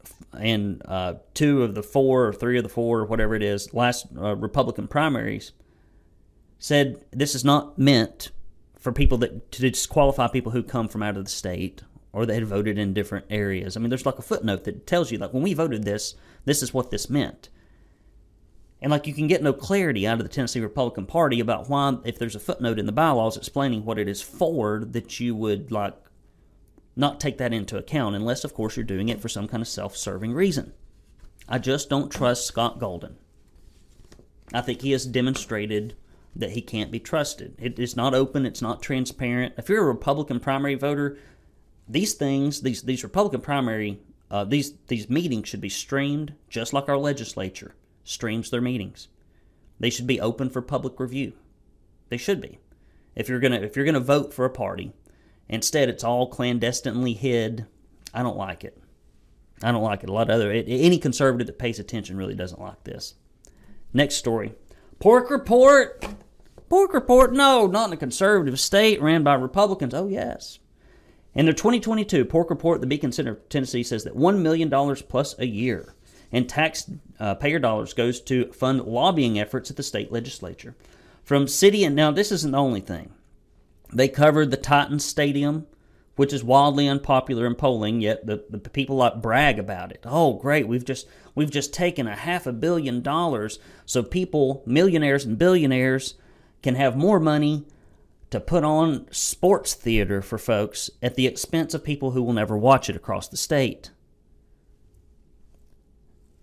[0.40, 3.72] in uh, two of the four or three of the four or whatever it is
[3.74, 5.52] last uh, Republican primaries
[6.58, 8.30] said this is not meant
[8.78, 12.34] for people that to disqualify people who come from out of the state or they
[12.34, 13.76] had voted in different areas.
[13.76, 16.62] I mean, there's like a footnote that tells you, like, when we voted this, this
[16.62, 17.48] is what this meant.
[18.82, 21.96] And like, you can get no clarity out of the Tennessee Republican Party about why,
[22.04, 25.70] if there's a footnote in the bylaws explaining what it is for, that you would,
[25.70, 25.94] like,
[26.96, 29.68] not take that into account, unless, of course, you're doing it for some kind of
[29.68, 30.72] self serving reason.
[31.48, 33.16] I just don't trust Scott Golden.
[34.52, 35.94] I think he has demonstrated
[36.34, 37.54] that he can't be trusted.
[37.58, 39.54] It is not open, it's not transparent.
[39.56, 41.18] If you're a Republican primary voter,
[41.92, 44.00] these things, these these Republican primary,
[44.30, 47.74] uh, these these meetings should be streamed just like our legislature
[48.04, 49.08] streams their meetings.
[49.78, 51.34] They should be open for public review.
[52.08, 52.58] They should be.
[53.14, 54.92] If you're gonna if you're gonna vote for a party,
[55.48, 57.66] instead it's all clandestinely hid.
[58.14, 58.78] I don't like it.
[59.62, 60.08] I don't like it.
[60.08, 63.14] A lot of other any conservative that pays attention really doesn't like this.
[63.92, 64.54] Next story.
[64.98, 66.06] Pork report.
[66.70, 67.34] Pork report.
[67.34, 69.92] No, not in a conservative state ran by Republicans.
[69.92, 70.58] Oh yes.
[71.34, 74.70] In their 2022 pork report, the Beacon Center of Tennessee says that $1 million
[75.08, 75.94] plus a year
[76.30, 80.74] in taxpayer uh, dollars goes to fund lobbying efforts at the state legislature.
[81.22, 83.12] From city, and now this isn't the only thing.
[83.92, 85.66] They covered the Titans Stadium
[86.16, 90.04] which is wildly unpopular in polling, yet the, the people like brag about it.
[90.04, 95.24] Oh, great, we've just we've just taken a half a billion dollars so people, millionaires
[95.24, 96.14] and billionaires,
[96.62, 97.64] can have more money
[98.32, 102.56] to put on sports theater for folks at the expense of people who will never
[102.56, 103.90] watch it across the state.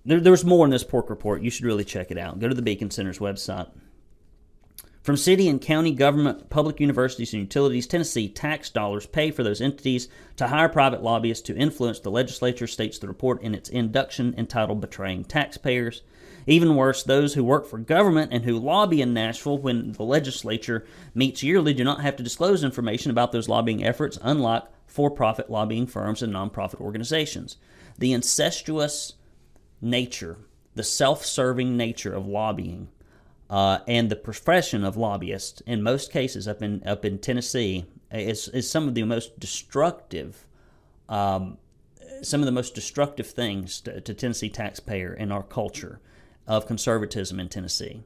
[0.06, 1.42] There, there's more in this pork report.
[1.42, 2.40] You should really check it out.
[2.40, 3.70] Go to the Beacon Center's website.
[5.02, 9.62] From city and county government, public universities, and utilities, Tennessee tax dollars pay for those
[9.62, 14.36] entities to hire private lobbyists to influence the legislature, states the report in its induction
[14.38, 16.04] entitled Betraying Taxpayers.
[16.48, 20.86] Even worse, those who work for government and who lobby in Nashville when the legislature
[21.14, 25.50] meets yearly do not have to disclose information about those lobbying efforts, unlike for profit
[25.50, 27.58] lobbying firms and nonprofit organizations.
[27.98, 29.14] The incestuous
[29.82, 30.38] nature,
[30.76, 32.90] the self serving nature of lobbying
[33.50, 38.48] uh, and the profession of lobbyists, in most cases up in up in Tennessee, is
[38.50, 40.48] is some of the most destructive,
[41.08, 41.58] um,
[42.22, 46.00] some of the most destructive things to, to Tennessee taxpayer in our culture
[46.50, 48.04] of conservatism in Tennessee.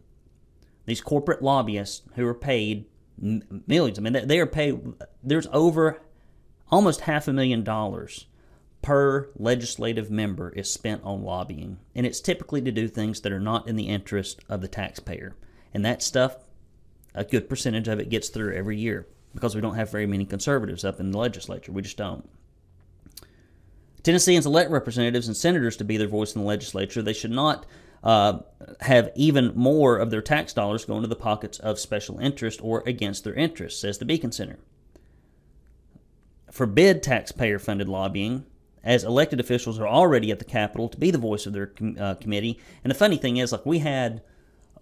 [0.85, 2.85] These corporate lobbyists who are paid
[3.17, 3.97] millions.
[3.97, 4.81] I mean, they, are paid.
[5.23, 6.01] There's over
[6.69, 8.25] almost half a million dollars
[8.81, 13.39] per legislative member is spent on lobbying, and it's typically to do things that are
[13.39, 15.35] not in the interest of the taxpayer.
[15.73, 16.35] And that stuff,
[17.15, 20.25] a good percentage of it gets through every year because we don't have very many
[20.25, 21.71] conservatives up in the legislature.
[21.71, 22.29] We just don't.
[24.03, 27.01] Tennesseans elect representatives and senators to be their voice in the legislature.
[27.01, 27.65] They should not
[28.03, 28.39] uh,
[28.81, 32.83] have even more of their tax dollars go into the pockets of special interest or
[32.85, 34.59] against their interests, says the Beacon Center.
[36.51, 38.45] Forbid taxpayer funded lobbying
[38.83, 41.97] as elected officials are already at the Capitol to be the voice of their com-
[41.99, 42.59] uh, committee.
[42.83, 44.21] And the funny thing is, like we had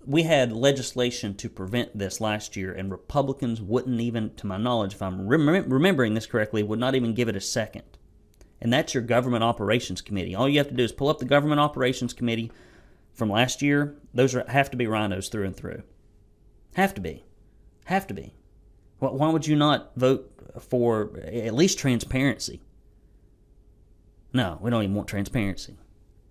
[0.03, 4.95] we had legislation to prevent this last year, and Republicans wouldn't even, to my knowledge,
[4.95, 7.83] if I'm rem- remembering this correctly, would not even give it a second.
[8.59, 10.33] And that's your government operations committee.
[10.33, 12.51] All you have to do is pull up the government operations committee
[13.13, 13.95] from last year.
[14.13, 15.83] Those are, have to be rhinos through and through.
[16.75, 17.23] Have to be.
[17.85, 18.33] Have to be.
[18.99, 22.61] Why would you not vote for at least transparency?
[24.33, 25.77] No, we don't even want transparency.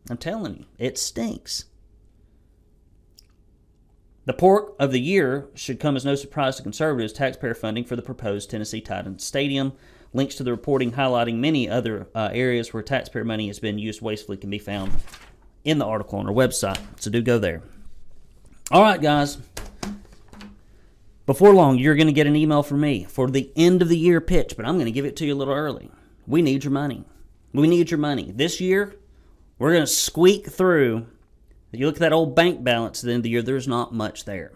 [0.08, 1.66] I'm telling you, it stinks.
[4.24, 7.96] The pork of the year should come as no surprise to conservatives taxpayer funding for
[7.96, 9.72] the proposed Tennessee Titans Stadium.
[10.12, 14.00] Links to the reporting highlighting many other uh, areas where taxpayer money has been used
[14.00, 14.92] wastefully can be found
[15.64, 16.78] in the article on our website.
[16.98, 17.62] So do go there.
[18.70, 19.38] All right, guys.
[21.26, 23.96] Before long, you're going to get an email from me for the end of the
[23.96, 25.90] year pitch, but I'm going to give it to you a little early.
[26.26, 27.04] We need your money.
[27.52, 28.32] We need your money.
[28.32, 28.96] This year,
[29.58, 31.06] we're going to squeak through.
[31.72, 33.94] You look at that old bank balance at the end of the year, there's not
[33.94, 34.52] much there.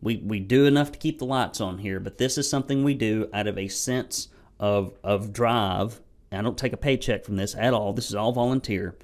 [0.00, 2.94] We, we do enough to keep the lights on here, but this is something we
[2.94, 4.28] do out of a sense
[4.60, 6.00] of, of drive.
[6.30, 7.92] I don't take a paycheck from this at all.
[7.92, 8.96] This is all volunteer.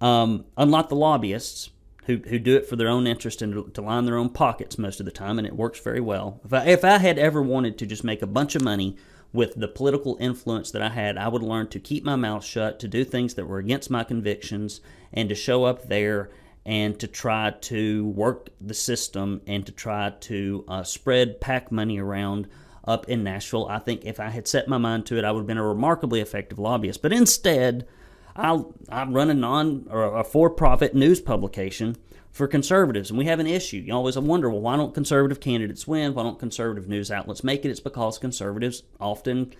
[0.00, 1.70] Um, unlike the lobbyists
[2.06, 5.00] who, who do it for their own interest and to line their own pockets most
[5.00, 6.40] of the time, and it works very well.
[6.44, 8.96] If I, if I had ever wanted to just make a bunch of money
[9.32, 12.78] with the political influence that I had, I would learn to keep my mouth shut,
[12.80, 14.80] to do things that were against my convictions,
[15.12, 16.30] and to show up there
[16.66, 21.98] and to try to work the system and to try to uh, spread PAC money
[21.98, 22.48] around
[22.86, 23.66] up in Nashville.
[23.68, 25.66] I think if I had set my mind to it, I would have been a
[25.66, 27.02] remarkably effective lobbyist.
[27.02, 27.86] But instead,
[28.36, 31.96] I I run a non or a for profit news publication
[32.30, 33.76] for conservatives, and we have an issue.
[33.76, 36.14] You always wonder, well, why don't conservative candidates win?
[36.14, 37.70] Why don't conservative news outlets make it?
[37.70, 39.52] It's because conservatives often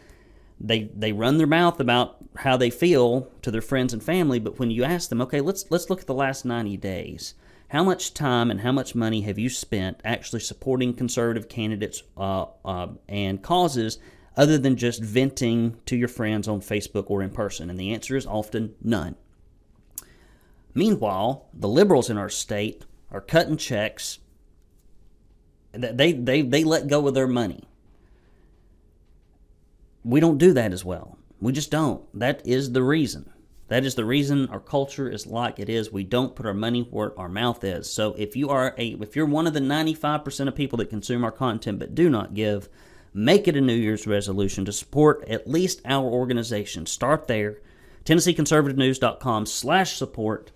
[0.60, 4.58] they they run their mouth about how they feel to their friends and family, but
[4.58, 7.34] when you ask them, okay, let's let's look at the last 90 days.
[7.68, 12.46] How much time and how much money have you spent actually supporting conservative candidates uh,
[12.64, 13.98] uh, and causes
[14.36, 17.70] other than just venting to your friends on Facebook or in person?
[17.70, 19.16] And the answer is often none.
[20.74, 24.18] Meanwhile, the liberals in our state are cutting checks.
[25.72, 27.64] They, they, they let go of their money.
[30.04, 31.16] We don't do that as well.
[31.40, 32.02] We just don't.
[32.18, 33.30] That is the reason.
[33.68, 35.90] That is the reason our culture is like it is.
[35.90, 37.90] We don't put our money where our mouth is.
[37.90, 41.24] So if you are a if you're one of the 95% of people that consume
[41.24, 42.68] our content but do not give,
[43.14, 46.84] make it a New Year's resolution to support at least our organization.
[46.84, 47.60] Start there.
[48.04, 50.50] TennesseeConservativeNews.com slash support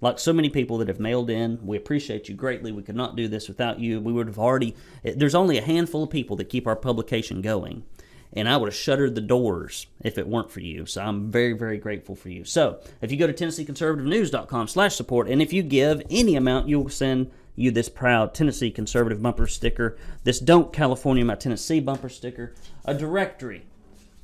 [0.00, 2.72] like so many people that have mailed in, we appreciate you greatly.
[2.72, 4.00] We could not do this without you.
[4.00, 7.84] We would have already, there's only a handful of people that keep our publication going.
[8.32, 10.86] And I would have shuttered the doors if it weren't for you.
[10.86, 12.44] So I'm very, very grateful for you.
[12.44, 16.88] So if you go to TennesseeConservativeNews.com slash support, and if you give any amount, you'll
[16.88, 22.54] send you this proud Tennessee Conservative bumper sticker, this Don't California My Tennessee bumper sticker,
[22.84, 23.62] a directory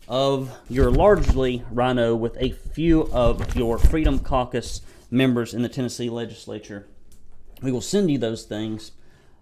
[0.09, 6.09] of your largely rhino with a few of your Freedom Caucus members in the Tennessee
[6.09, 6.87] legislature.
[7.63, 8.93] We will send you those things.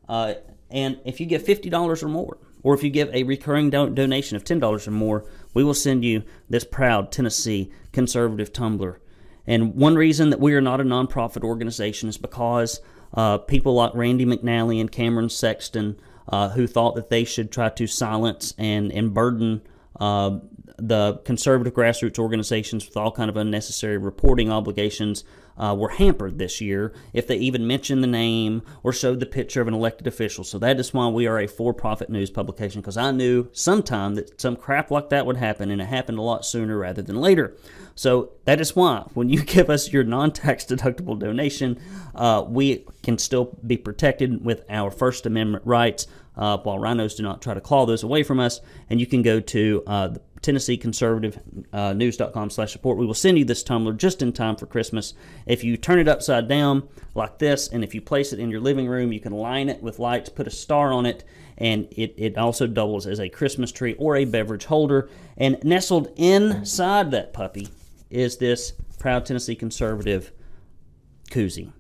[0.09, 0.35] Uh,
[0.71, 4.45] and if you give $50 or more, or if you give a recurring donation of
[4.45, 9.01] $10 or more, we will send you this proud Tennessee conservative tumbler.
[9.47, 12.81] And one reason that we are not a nonprofit organization is because
[13.15, 15.99] uh, people like Randy McNally and Cameron Sexton,
[16.29, 19.63] uh, who thought that they should try to silence and, and burden
[20.01, 20.39] uh,
[20.77, 25.25] the conservative grassroots organizations with all kind of unnecessary reporting obligations
[25.57, 29.61] uh, were hampered this year if they even mentioned the name or showed the picture
[29.61, 30.43] of an elected official.
[30.43, 34.41] So that is why we are a for-profit news publication because I knew sometime that
[34.41, 37.57] some crap like that would happen, and it happened a lot sooner rather than later.
[37.95, 41.81] So that is why when you give us your non-tax deductible donation,
[42.15, 46.07] uh, we can still be protected with our First Amendment rights.
[46.37, 49.23] Uh, while rhinos do not try to claw those away from us, and you can
[49.23, 51.39] go to uh, the Tennessee Conservative
[51.73, 52.99] uh, News.com slash support.
[52.99, 55.15] We will send you this tumbler just in time for Christmas.
[55.47, 58.61] If you turn it upside down like this, and if you place it in your
[58.61, 61.23] living room, you can line it with lights, put a star on it,
[61.57, 65.09] and it, it also doubles as a Christmas tree or a beverage holder.
[65.37, 67.69] And nestled inside that puppy
[68.15, 70.33] is this proud Tennessee Conservative
[71.31, 71.73] koozie.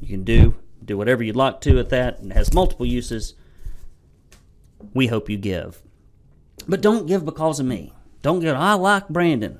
[0.00, 2.18] You can do do whatever you'd like to with that.
[2.18, 3.34] And it has multiple uses.
[4.94, 5.80] We hope you give.
[6.66, 7.92] But don't give because of me.
[8.20, 9.58] Don't give, I like Brandon.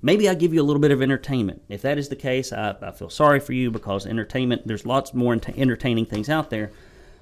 [0.00, 1.62] Maybe I give you a little bit of entertainment.
[1.68, 5.12] If that is the case, I, I feel sorry for you because entertainment, there's lots
[5.12, 6.70] more entertaining things out there.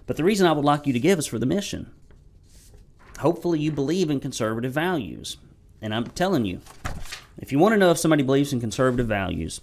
[0.07, 1.91] But the reason I would like you to give is for the mission.
[3.19, 5.39] Hopefully, you believe in conservative values.
[5.81, 6.61] And I'm telling you,
[7.39, 9.61] if you want to know if somebody believes in conservative values,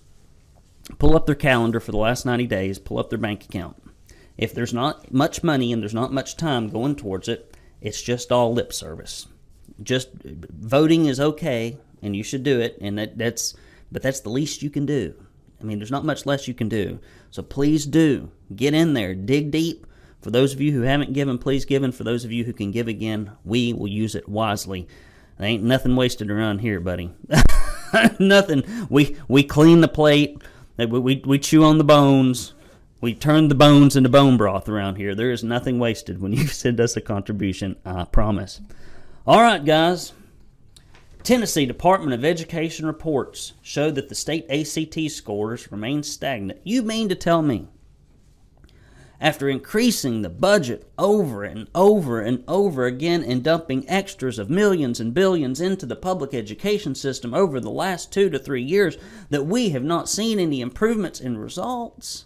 [1.00, 3.78] pull up their calendar for the last 90 days, pull up their bank account.
[4.38, 8.32] If there's not much money and there's not much time going towards it, it's just
[8.32, 9.28] all lip service.
[9.82, 13.56] Just voting is okay and you should do it and that, that's
[13.92, 15.14] but that's the least you can do.
[15.62, 17.00] I mean there's not much less you can do.
[17.32, 19.86] So please do get in there dig deep.
[20.22, 22.54] For those of you who haven't given please give and for those of you who
[22.54, 24.88] can give again we will use it wisely
[25.38, 27.12] there ain't nothing wasted around here buddy.
[28.20, 28.64] Nothing.
[28.90, 30.42] We we clean the plate.
[30.78, 32.54] We, we, we chew on the bones.
[33.02, 35.14] We turn the bones into bone broth around here.
[35.14, 38.62] There is nothing wasted when you send us a contribution i promise.
[39.28, 40.14] All right, guys.
[41.22, 46.60] Tennessee Department of Education reports show that the state ACT scores remain stagnant.
[46.64, 47.68] You mean to tell me,
[49.24, 55.00] after increasing the budget over and over and over again and dumping extras of millions
[55.00, 58.98] and billions into the public education system over the last two to three years,
[59.30, 62.26] that we have not seen any improvements in results?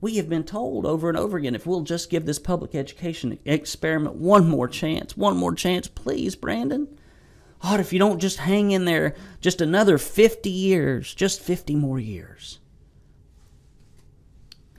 [0.00, 3.38] We have been told over and over again if we'll just give this public education
[3.44, 6.88] experiment one more chance, one more chance, please, Brandon.
[7.62, 12.00] Oh, if you don't just hang in there just another 50 years, just 50 more
[12.00, 12.58] years.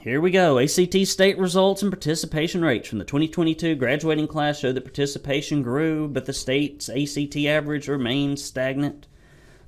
[0.02, 0.60] Here we go.
[0.60, 6.08] ACT state results and participation rates from the 2022 graduating class show that participation grew,
[6.08, 9.08] but the state's ACT average remains stagnant.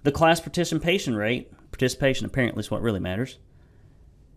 [0.04, 3.39] The class participation rate, participation apparently is what really matters,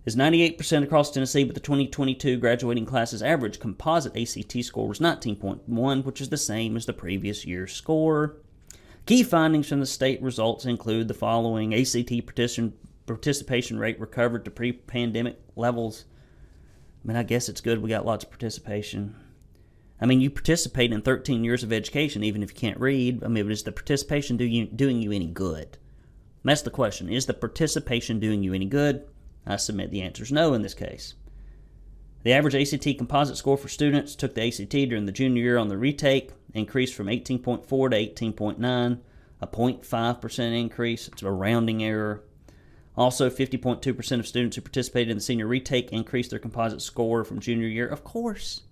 [0.04, 6.04] is 98% across Tennessee, but the 2022 graduating class's average composite ACT score was 19.1,
[6.04, 8.34] which is the same as the previous year's score.
[9.06, 12.72] Key findings from the state results include the following ACT participation
[13.06, 16.04] rate recovered to pre pandemic levels.
[17.04, 19.16] I mean, I guess it's good we got lots of participation.
[20.00, 23.22] I mean, you participate in 13 years of education, even if you can't read.
[23.22, 25.78] I mean, is the participation do you, doing you any good?
[26.44, 27.08] That's the question.
[27.08, 29.06] Is the participation doing you any good?
[29.46, 31.14] I submit the answer is no in this case.
[32.22, 35.68] The average ACT composite score for students took the ACT during the junior year on
[35.68, 38.98] the retake increased from 18.4 to 18.9,
[39.40, 41.08] a 0.5% increase.
[41.08, 42.22] It's a rounding error.
[42.96, 47.40] Also, 50.2% of students who participated in the senior retake increased their composite score from
[47.40, 47.88] junior year.
[47.88, 48.62] Of course.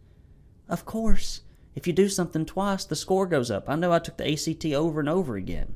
[0.68, 1.40] Of course.
[1.74, 3.68] If you do something twice, the score goes up.
[3.68, 5.74] I know I took the ACT over and over again.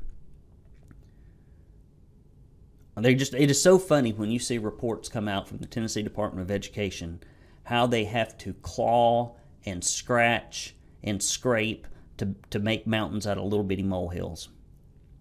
[2.99, 6.01] They just it is so funny when you see reports come out from the Tennessee
[6.01, 7.19] Department of Education
[7.63, 11.85] how they have to claw and scratch and scrape
[12.17, 14.49] to to make mountains out of little bitty molehills.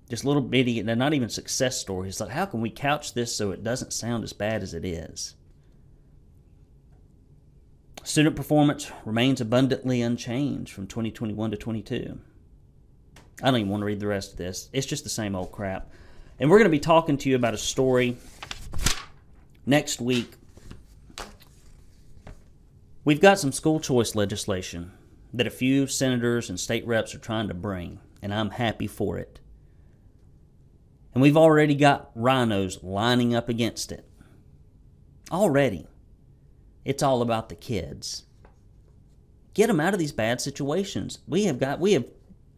[0.08, 2.20] Just little bitty they're not even success stories.
[2.20, 5.34] Like how can we couch this so it doesn't sound as bad as it is?
[8.04, 12.20] Student performance remains abundantly unchanged from 2021 to 22.
[13.42, 14.68] I don't even want to read the rest of this.
[14.72, 15.90] It's just the same old crap.
[16.38, 18.16] And we're going to be talking to you about a story
[19.66, 20.34] next week.
[23.04, 24.92] We've got some school choice legislation
[25.34, 27.98] that a few senators and state reps are trying to bring.
[28.22, 29.40] and I'm happy for it.
[31.16, 34.06] And we've already got rhinos lining up against it.
[35.32, 35.86] Already.
[36.84, 38.24] It's all about the kids.
[39.54, 41.20] Get them out of these bad situations.
[41.26, 42.04] We have got we have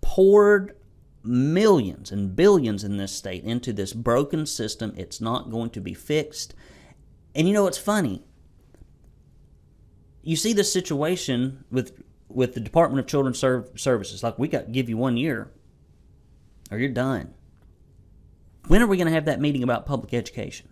[0.00, 0.76] poured
[1.22, 4.92] millions and billions in this state into this broken system.
[4.96, 6.52] It's not going to be fixed.
[7.36, 8.24] And you know what's funny?
[10.20, 14.24] You see this situation with with the Department of Children's Services.
[14.24, 15.52] Like we got give you one year,
[16.72, 17.34] or you're done.
[18.68, 20.68] When are we going to have that meeting about public education?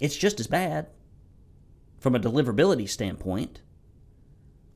[0.00, 0.86] It's just as bad
[1.98, 3.60] from a deliverability standpoint.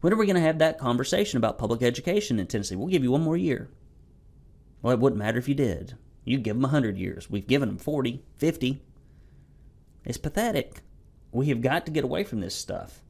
[0.00, 2.76] When are we going to have that conversation about public education in Tennessee?
[2.76, 3.70] We'll give you one more year.
[4.82, 5.96] Well, it wouldn't matter if you did.
[6.24, 7.30] You give them 100 years.
[7.30, 8.82] We've given them 40, 50.
[10.04, 10.82] It's pathetic.
[11.32, 13.00] We have got to get away from this stuff.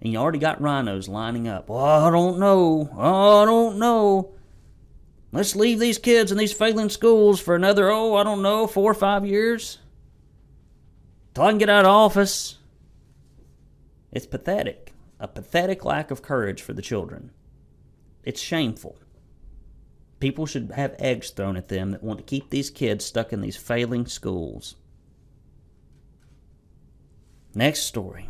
[0.00, 1.70] And you already got rhinos lining up.
[1.70, 2.88] Oh, I don't know.
[2.98, 4.37] I don't know.
[5.30, 8.90] Let's leave these kids in these failing schools for another, oh, I don't know, four
[8.90, 9.78] or five years.
[11.34, 12.56] Till I can get out of office.
[14.10, 14.88] It's pathetic
[15.20, 17.30] a pathetic lack of courage for the children.
[18.22, 18.96] It's shameful.
[20.20, 23.40] People should have eggs thrown at them that want to keep these kids stuck in
[23.40, 24.76] these failing schools.
[27.54, 28.28] Next story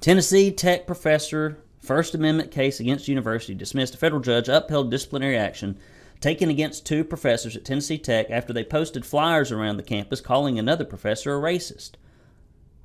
[0.00, 3.94] Tennessee Tech professor First Amendment case against university dismissed.
[3.94, 5.78] A federal judge upheld disciplinary action
[6.20, 10.58] taken against two professors at Tennessee Tech after they posted flyers around the campus calling
[10.58, 11.92] another professor a racist.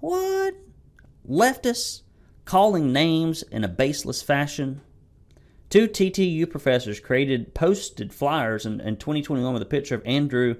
[0.01, 0.55] What?
[1.27, 2.01] Leftists
[2.43, 4.81] calling names in a baseless fashion.
[5.69, 10.55] Two TTU professors created posted flyers in, in 2021 with a picture of Andrew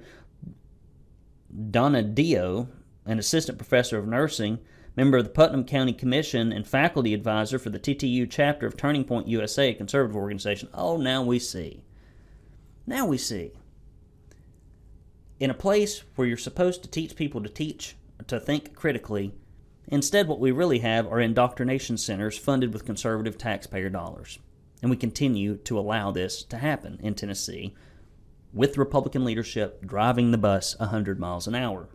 [1.54, 2.68] Donadio,
[3.04, 4.60] an assistant professor of nursing,
[5.00, 9.02] member of the Putnam County Commission, and faculty advisor for the TTU chapter of Turning
[9.02, 10.68] Point USA, a conservative organization.
[10.74, 11.82] Oh, now we see.
[12.86, 13.52] Now we see.
[15.38, 17.96] In a place where you're supposed to teach people to teach,
[18.26, 19.32] to think critically,
[19.88, 24.38] Instead, what we really have are indoctrination centers funded with conservative taxpayer dollars.
[24.82, 27.74] And we continue to allow this to happen in Tennessee
[28.52, 31.88] with Republican leadership driving the bus 100 miles an hour.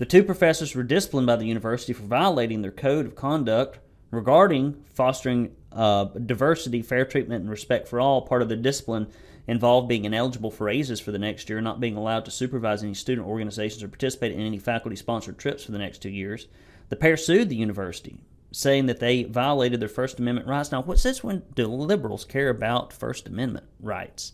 [0.00, 3.80] The two professors were disciplined by the university for violating their code of conduct
[4.10, 8.22] regarding fostering uh, diversity, fair treatment, and respect for all.
[8.22, 9.08] Part of the discipline
[9.46, 12.94] involved being ineligible for raises for the next year, not being allowed to supervise any
[12.94, 16.48] student organizations or participate in any faculty sponsored trips for the next two years.
[16.88, 18.22] The pair sued the university,
[18.52, 20.72] saying that they violated their First Amendment rights.
[20.72, 24.32] Now, what's this when do liberals care about First Amendment rights?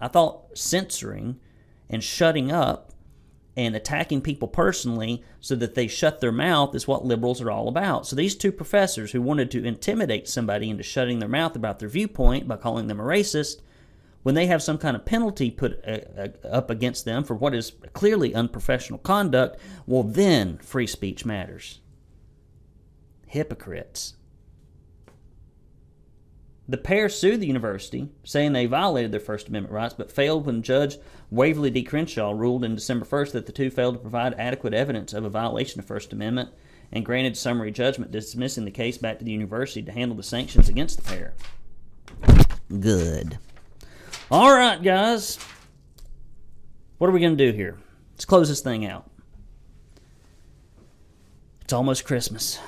[0.00, 1.38] I thought censoring
[1.90, 2.92] and shutting up
[3.56, 7.68] and attacking people personally so that they shut their mouth is what liberals are all
[7.68, 8.06] about.
[8.06, 11.88] So these two professors who wanted to intimidate somebody into shutting their mouth about their
[11.88, 13.60] viewpoint by calling them a racist
[14.26, 17.54] when they have some kind of penalty put uh, uh, up against them for what
[17.54, 21.78] is clearly unprofessional conduct, well, then free speech matters.
[23.28, 24.16] Hypocrites.
[26.68, 30.62] The pair sued the university, saying they violated their First Amendment rights, but failed when
[30.62, 30.98] Judge
[31.30, 31.84] Waverly D.
[31.84, 35.30] Crenshaw ruled in December 1st that the two failed to provide adequate evidence of a
[35.30, 36.50] violation of First Amendment
[36.90, 40.68] and granted summary judgment dismissing the case back to the university to handle the sanctions
[40.68, 41.34] against the pair.
[42.68, 43.38] Good.
[44.30, 45.38] All right, guys.
[46.98, 47.78] What are we going to do here?
[48.14, 49.08] Let's close this thing out.
[51.60, 52.58] It's almost Christmas.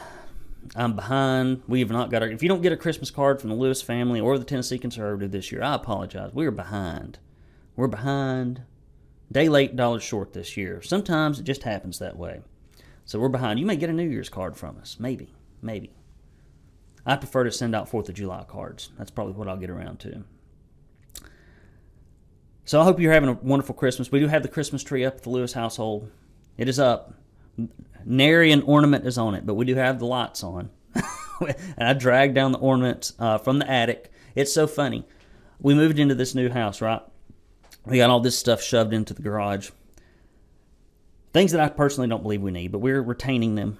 [0.77, 1.63] I'm behind.
[1.67, 2.29] We have not got our.
[2.29, 5.31] If you don't get a Christmas card from the Lewis family or the Tennessee Conservative
[5.31, 6.33] this year, I apologize.
[6.33, 7.19] We are behind.
[7.77, 8.63] We're behind.
[9.31, 10.81] Day late, dollars short this year.
[10.83, 12.41] Sometimes it just happens that way.
[13.05, 13.59] So we're behind.
[13.59, 14.97] You may get a New Year's card from us.
[14.99, 15.33] Maybe.
[15.63, 15.93] Maybe.
[17.07, 18.91] I prefer to send out 4th of July cards.
[18.99, 20.25] That's probably what I'll get around to.
[22.65, 24.13] So I hope you're having a wonderful Christmas.
[24.13, 26.11] We do have the Christmas tree up at the Lewis household.
[26.59, 27.15] It is up.
[28.05, 30.71] Nary an ornament is on it, but we do have the lights on.
[31.41, 31.55] and
[31.89, 34.11] I dragged down the ornaments uh, from the attic.
[34.35, 35.07] It's so funny.
[35.61, 37.03] We moved into this new house, right?
[37.85, 39.71] We got all this stuff shoved into the garage.
[41.33, 43.79] Things that I personally don't believe we need, but we're retaining them.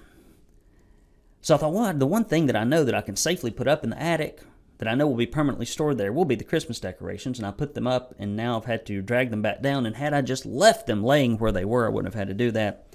[1.41, 3.67] So I thought, well, the one thing that I know that I can safely put
[3.67, 4.41] up in the attic
[4.79, 7.51] that I know will be permanently stored there will be the Christmas decorations, and I
[7.51, 9.85] put them up, and now I've had to drag them back down.
[9.85, 12.33] And had I just left them laying where they were, I wouldn't have had to
[12.33, 12.87] do that.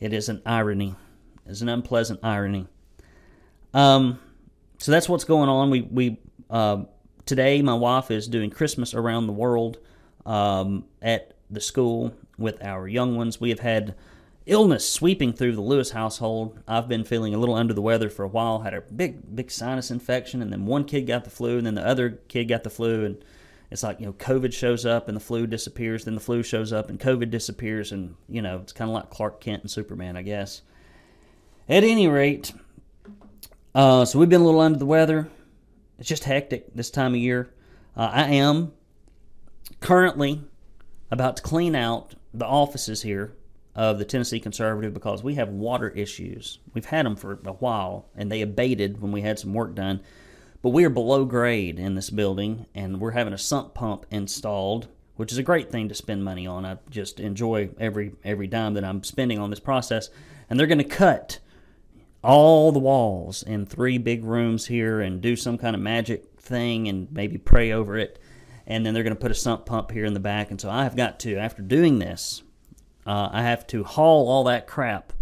[0.00, 0.94] It is an irony.
[1.46, 2.66] It's an unpleasant irony.
[3.74, 4.18] Um,
[4.78, 5.70] so that's what's going on.
[5.70, 6.84] We we uh,
[7.26, 9.78] today my wife is doing Christmas around the world
[10.24, 13.40] um, at the school with our young ones.
[13.40, 13.94] We have had
[14.46, 16.58] illness sweeping through the Lewis household.
[16.66, 18.60] I've been feeling a little under the weather for a while.
[18.60, 21.74] Had a big, big sinus infection, and then one kid got the flu, and then
[21.74, 23.22] the other kid got the flu, and
[23.70, 26.72] it's like you know, COVID shows up and the flu disappears, then the flu shows
[26.72, 30.16] up and COVID disappears, and you know, it's kind of like Clark Kent and Superman,
[30.16, 30.62] I guess.
[31.68, 32.52] At any rate,
[33.74, 35.28] uh, so we've been a little under the weather.
[35.98, 37.50] It's just hectic this time of year.
[37.96, 38.72] Uh, I am
[39.80, 40.42] currently
[41.10, 43.34] about to clean out the offices here
[43.74, 46.58] of the Tennessee Conservative because we have water issues.
[46.74, 50.00] We've had them for a while, and they abated when we had some work done.
[50.62, 54.88] But we are below grade in this building, and we're having a sump pump installed,
[55.16, 56.66] which is a great thing to spend money on.
[56.66, 60.10] I just enjoy every every dime that I'm spending on this process.
[60.48, 61.38] And they're going to cut
[62.22, 66.88] all the walls in three big rooms here and do some kind of magic thing
[66.88, 68.18] and maybe pray over it.
[68.66, 70.50] And then they're going to put a sump pump here in the back.
[70.50, 72.42] And so I have got to, after doing this,
[73.06, 75.12] uh, I have to haul all that crap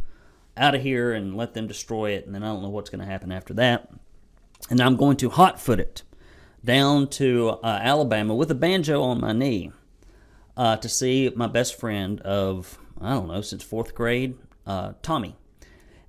[0.56, 2.26] out of here and let them destroy it.
[2.26, 3.90] And then I don't know what's going to happen after that.
[4.70, 6.02] And I'm going to hot foot it
[6.64, 9.72] down to uh, Alabama with a banjo on my knee
[10.56, 15.36] uh, to see my best friend of, I don't know, since fourth grade, uh, Tommy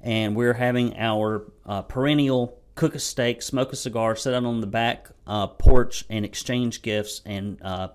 [0.01, 4.61] and we're having our uh, perennial cook a steak, smoke a cigar, sit out on
[4.61, 7.89] the back uh, porch, and exchange gifts and uh,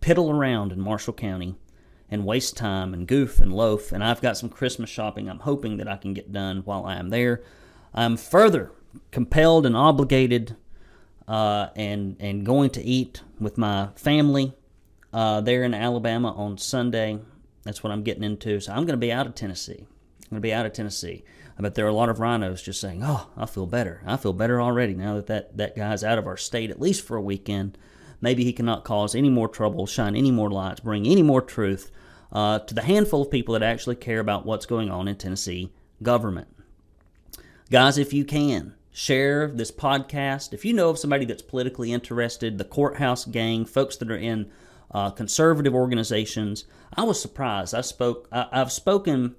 [0.00, 1.56] piddle around in Marshall County
[2.08, 3.92] and waste time and goof and loaf.
[3.92, 6.96] And I've got some Christmas shopping I'm hoping that I can get done while I
[6.96, 7.42] am there.
[7.92, 8.72] I'm further
[9.10, 10.56] compelled and obligated
[11.28, 14.52] uh, and and going to eat with my family
[15.12, 17.18] uh, there in Alabama on Sunday.
[17.62, 18.60] That's what I'm getting into.
[18.60, 19.86] So I'm going to be out of Tennessee.
[19.86, 21.24] I'm going to be out of Tennessee.
[21.58, 24.02] I bet there are a lot of rhinos just saying, "Oh, I feel better.
[24.06, 27.06] I feel better already now that that, that guy's out of our state at least
[27.06, 27.76] for a weekend.
[28.20, 31.90] Maybe he cannot cause any more trouble, shine any more lights, bring any more truth
[32.32, 35.70] uh, to the handful of people that actually care about what's going on in Tennessee
[36.02, 36.48] government."
[37.70, 40.52] Guys, if you can, share this podcast.
[40.52, 44.50] If you know of somebody that's politically interested, the courthouse gang, folks that are in
[44.90, 46.64] uh, conservative organizations,
[46.94, 47.74] I was surprised.
[47.74, 48.28] I spoke.
[48.32, 49.36] I, I've spoken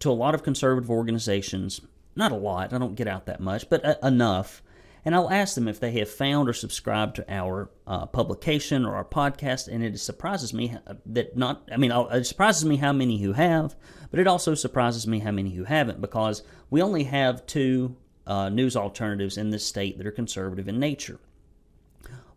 [0.00, 1.80] to a lot of conservative organizations.
[2.16, 4.62] Not a lot, I don't get out that much, but a- enough.
[5.04, 8.94] And I'll ask them if they have found or subscribed to our uh, publication or
[8.94, 9.68] our podcast.
[9.68, 10.76] And it surprises me
[11.06, 13.74] that not, I mean, it surprises me how many who have,
[14.10, 17.96] but it also surprises me how many who haven't because we only have two
[18.26, 21.18] uh, news alternatives in this state that are conservative in nature.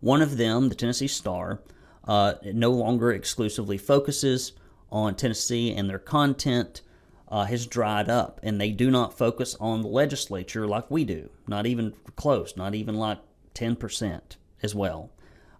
[0.00, 1.60] One of them, the Tennessee Star,
[2.04, 4.52] uh, no longer exclusively focuses
[4.90, 6.82] on Tennessee and their content
[7.30, 11.28] uh, has dried up, and they do not focus on the legislature like we do.
[11.46, 13.18] Not even close, not even like
[13.54, 14.20] 10%
[14.62, 15.10] as well.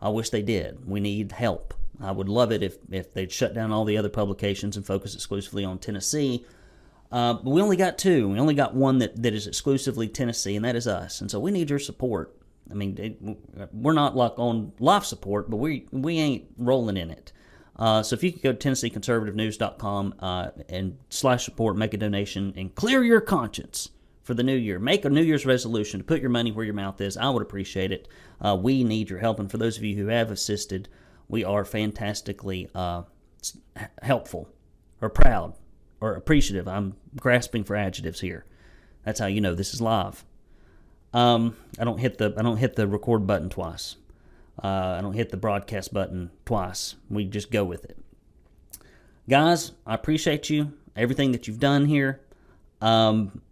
[0.00, 0.88] I wish they did.
[0.88, 1.74] We need help.
[2.00, 5.14] I would love it if, if they'd shut down all the other publications and focus
[5.14, 6.46] exclusively on Tennessee.
[7.10, 8.28] Uh, but we only got two.
[8.28, 11.20] We only got one that, that is exclusively Tennessee, and that is us.
[11.20, 12.36] And so we need your support.
[12.70, 17.10] I mean, it, we're not like on life support, but we we ain't rolling in
[17.10, 17.32] it.
[17.76, 22.52] Uh, so if you could go to TennesseeConservativeNews.com uh, and slash support, make a donation,
[22.56, 23.90] and clear your conscience
[24.28, 24.78] for the new year.
[24.78, 27.16] Make a New Year's resolution to put your money where your mouth is.
[27.16, 28.08] I would appreciate it.
[28.40, 30.88] Uh, we need your help, and for those of you who have assisted,
[31.28, 33.04] we are fantastically uh,
[34.02, 34.50] helpful,
[35.00, 35.54] or proud,
[36.00, 36.68] or appreciative.
[36.68, 38.44] I'm grasping for adjectives here.
[39.04, 40.24] That's how you know this is live.
[41.12, 43.96] Um, I don't hit the I don't hit the record button twice.
[44.62, 46.96] Uh, I don't hit the broadcast button twice.
[47.08, 47.96] We just go with it.
[49.28, 52.20] Guys, I appreciate you, everything that you've done here,
[52.80, 53.42] um,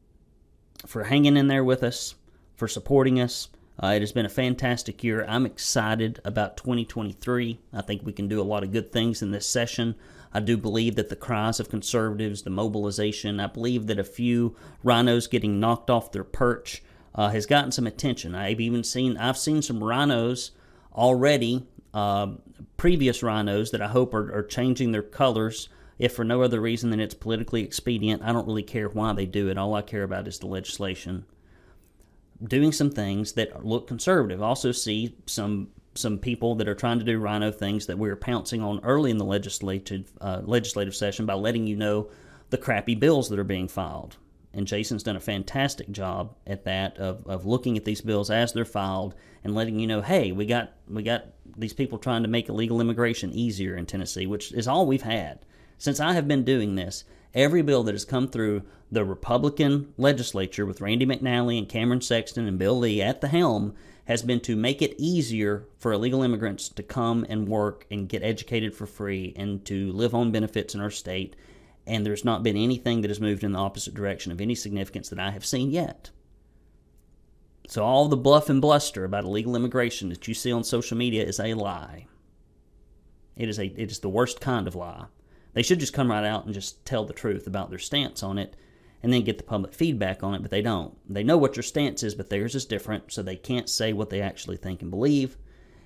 [0.86, 2.14] for hanging in there with us,
[2.56, 3.48] for supporting us.
[3.82, 5.24] Uh, it has been a fantastic year.
[5.28, 7.58] I'm excited about 2023.
[7.74, 9.94] I think we can do a lot of good things in this session.
[10.32, 14.56] I do believe that the cries of conservatives, the mobilization, I believe that a few
[14.82, 16.82] rhinos getting knocked off their perch
[17.14, 18.34] uh, has gotten some attention.
[18.34, 20.52] I've even seen I've seen some rhinos
[20.94, 22.32] already uh,
[22.76, 26.90] previous rhinos that I hope are, are changing their colors, if for no other reason
[26.90, 28.22] than it's politically expedient.
[28.22, 29.56] I don't really care why they do it.
[29.56, 31.24] All I care about is the legislation.
[32.42, 34.42] Doing some things that look conservative.
[34.42, 38.16] Also, see some some people that are trying to do rhino things that we are
[38.16, 42.08] pouncing on early in the legislative uh, legislative session by letting you know
[42.50, 44.16] the crappy bills that are being filed
[44.56, 48.54] and Jason's done a fantastic job at that of, of looking at these bills as
[48.54, 51.26] they're filed and letting you know, hey, we got we got
[51.58, 55.44] these people trying to make illegal immigration easier in Tennessee, which is all we've had
[55.76, 57.04] since I have been doing this.
[57.34, 62.48] Every bill that has come through the Republican legislature with Randy McNally and Cameron Sexton
[62.48, 63.74] and Bill Lee at the helm
[64.06, 68.22] has been to make it easier for illegal immigrants to come and work and get
[68.22, 71.36] educated for free and to live on benefits in our state
[71.86, 75.08] and there's not been anything that has moved in the opposite direction of any significance
[75.08, 76.10] that I have seen yet.
[77.68, 81.24] So all the bluff and bluster about illegal immigration that you see on social media
[81.24, 82.06] is a lie.
[83.36, 85.06] It is a it is the worst kind of lie.
[85.52, 88.38] They should just come right out and just tell the truth about their stance on
[88.38, 88.56] it
[89.02, 90.96] and then get the public feedback on it, but they don't.
[91.12, 94.10] They know what your stance is, but theirs is different, so they can't say what
[94.10, 95.36] they actually think and believe.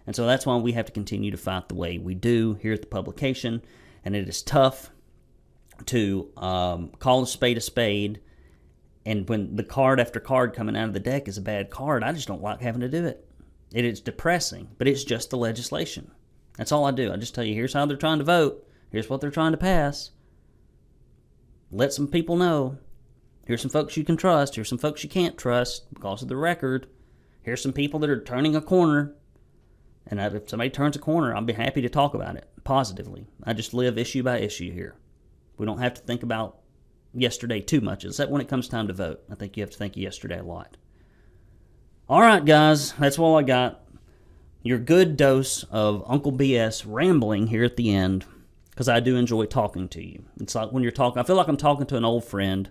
[0.07, 2.73] And so that's why we have to continue to fight the way we do here
[2.73, 3.63] at the publication.
[4.05, 4.91] And it is tough
[5.87, 8.21] to um, call a spade a spade.
[9.05, 12.03] And when the card after card coming out of the deck is a bad card,
[12.03, 13.27] I just don't like having to do it.
[13.73, 16.11] It is depressing, but it's just the legislation.
[16.57, 17.13] That's all I do.
[17.13, 19.59] I just tell you here's how they're trying to vote, here's what they're trying to
[19.59, 20.11] pass.
[21.71, 22.79] Let some people know.
[23.51, 24.55] Here's some folks you can trust.
[24.55, 26.87] Here's some folks you can't trust because of the record.
[27.43, 29.17] Here's some people that are turning a corner.
[30.07, 33.27] And if somebody turns a corner, I'll be happy to talk about it positively.
[33.43, 34.95] I just live issue by issue here.
[35.59, 36.61] We don't have to think about
[37.13, 39.25] yesterday too much, except when it comes time to vote.
[39.29, 40.77] I think you have to think of yesterday a lot.
[42.09, 43.85] All right, guys, that's all I got.
[44.63, 48.27] Your good dose of Uncle BS rambling here at the end,
[48.71, 50.23] because I do enjoy talking to you.
[50.41, 52.71] It's like when you're talking, I feel like I'm talking to an old friend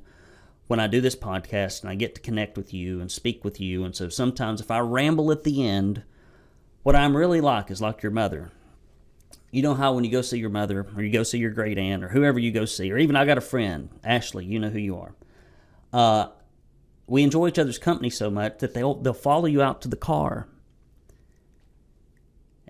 [0.69, 3.59] when I do this podcast and I get to connect with you and speak with
[3.59, 3.83] you.
[3.83, 6.03] And so sometimes if I ramble at the end,
[6.83, 8.51] what I'm really like is like your mother
[9.51, 11.77] you know how when you go see your mother or you go see your great
[11.77, 14.69] aunt or whoever you go see, or even I got a friend, Ashley, you know
[14.69, 15.15] who you are.
[15.91, 16.27] Uh,
[17.07, 19.95] we enjoy each other's company so much that they'll they'll follow you out to the
[19.95, 20.47] car.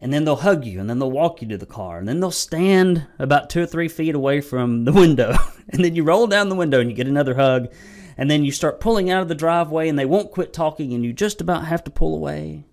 [0.01, 2.21] And then they'll hug you, and then they'll walk you to the car, and then
[2.21, 5.35] they'll stand about two or three feet away from the window.
[5.69, 7.71] And then you roll down the window and you get another hug,
[8.17, 11.03] and then you start pulling out of the driveway, and they won't quit talking, and
[11.03, 12.65] you just about have to pull away.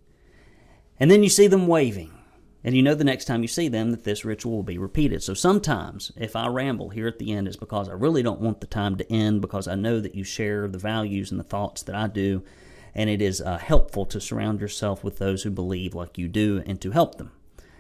[0.99, 2.17] And then you see them waving
[2.67, 5.23] and you know the next time you see them that this ritual will be repeated.
[5.23, 8.61] So sometimes if I ramble here at the end, it's because I really don't want
[8.61, 11.85] the time to end because I know that you share the values and the thoughts
[11.85, 12.43] that I do.
[12.93, 16.61] And it is uh, helpful to surround yourself with those who believe like you do
[16.67, 17.31] and to help them.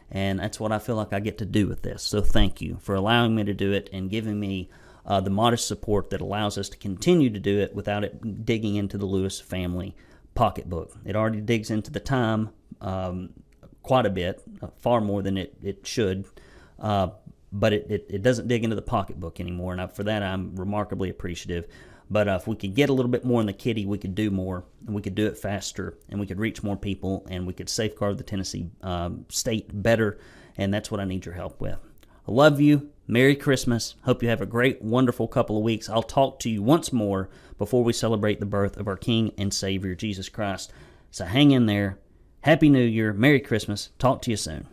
[0.08, 2.04] And that's what I feel like I get to do with this.
[2.04, 4.70] So thank you for allowing me to do it and giving me
[5.06, 8.74] uh, the modest support that allows us to continue to do it without it digging
[8.74, 9.94] into the Lewis family
[10.34, 10.96] pocketbook.
[11.04, 12.50] It already digs into the time
[12.80, 13.30] um,
[13.82, 16.26] quite a bit, uh, far more than it, it should.
[16.78, 17.08] Uh,
[17.52, 19.72] but it, it, it, doesn't dig into the pocketbook anymore.
[19.72, 21.66] And I, for that, I'm remarkably appreciative.
[22.10, 24.14] But uh, if we could get a little bit more in the kitty, we could
[24.14, 27.46] do more, and we could do it faster, and we could reach more people, and
[27.46, 30.18] we could safeguard the Tennessee um, state better.
[30.56, 31.78] And that's what I need your help with.
[32.28, 32.90] I love you.
[33.08, 33.94] Merry Christmas.
[34.02, 35.88] Hope you have a great, wonderful couple of weeks.
[35.88, 39.54] I'll talk to you once more before we celebrate the birth of our King and
[39.54, 40.72] Savior, Jesus Christ.
[41.12, 41.98] So hang in there.
[42.40, 43.12] Happy New Year.
[43.12, 43.90] Merry Christmas.
[43.98, 44.66] Talk to you soon.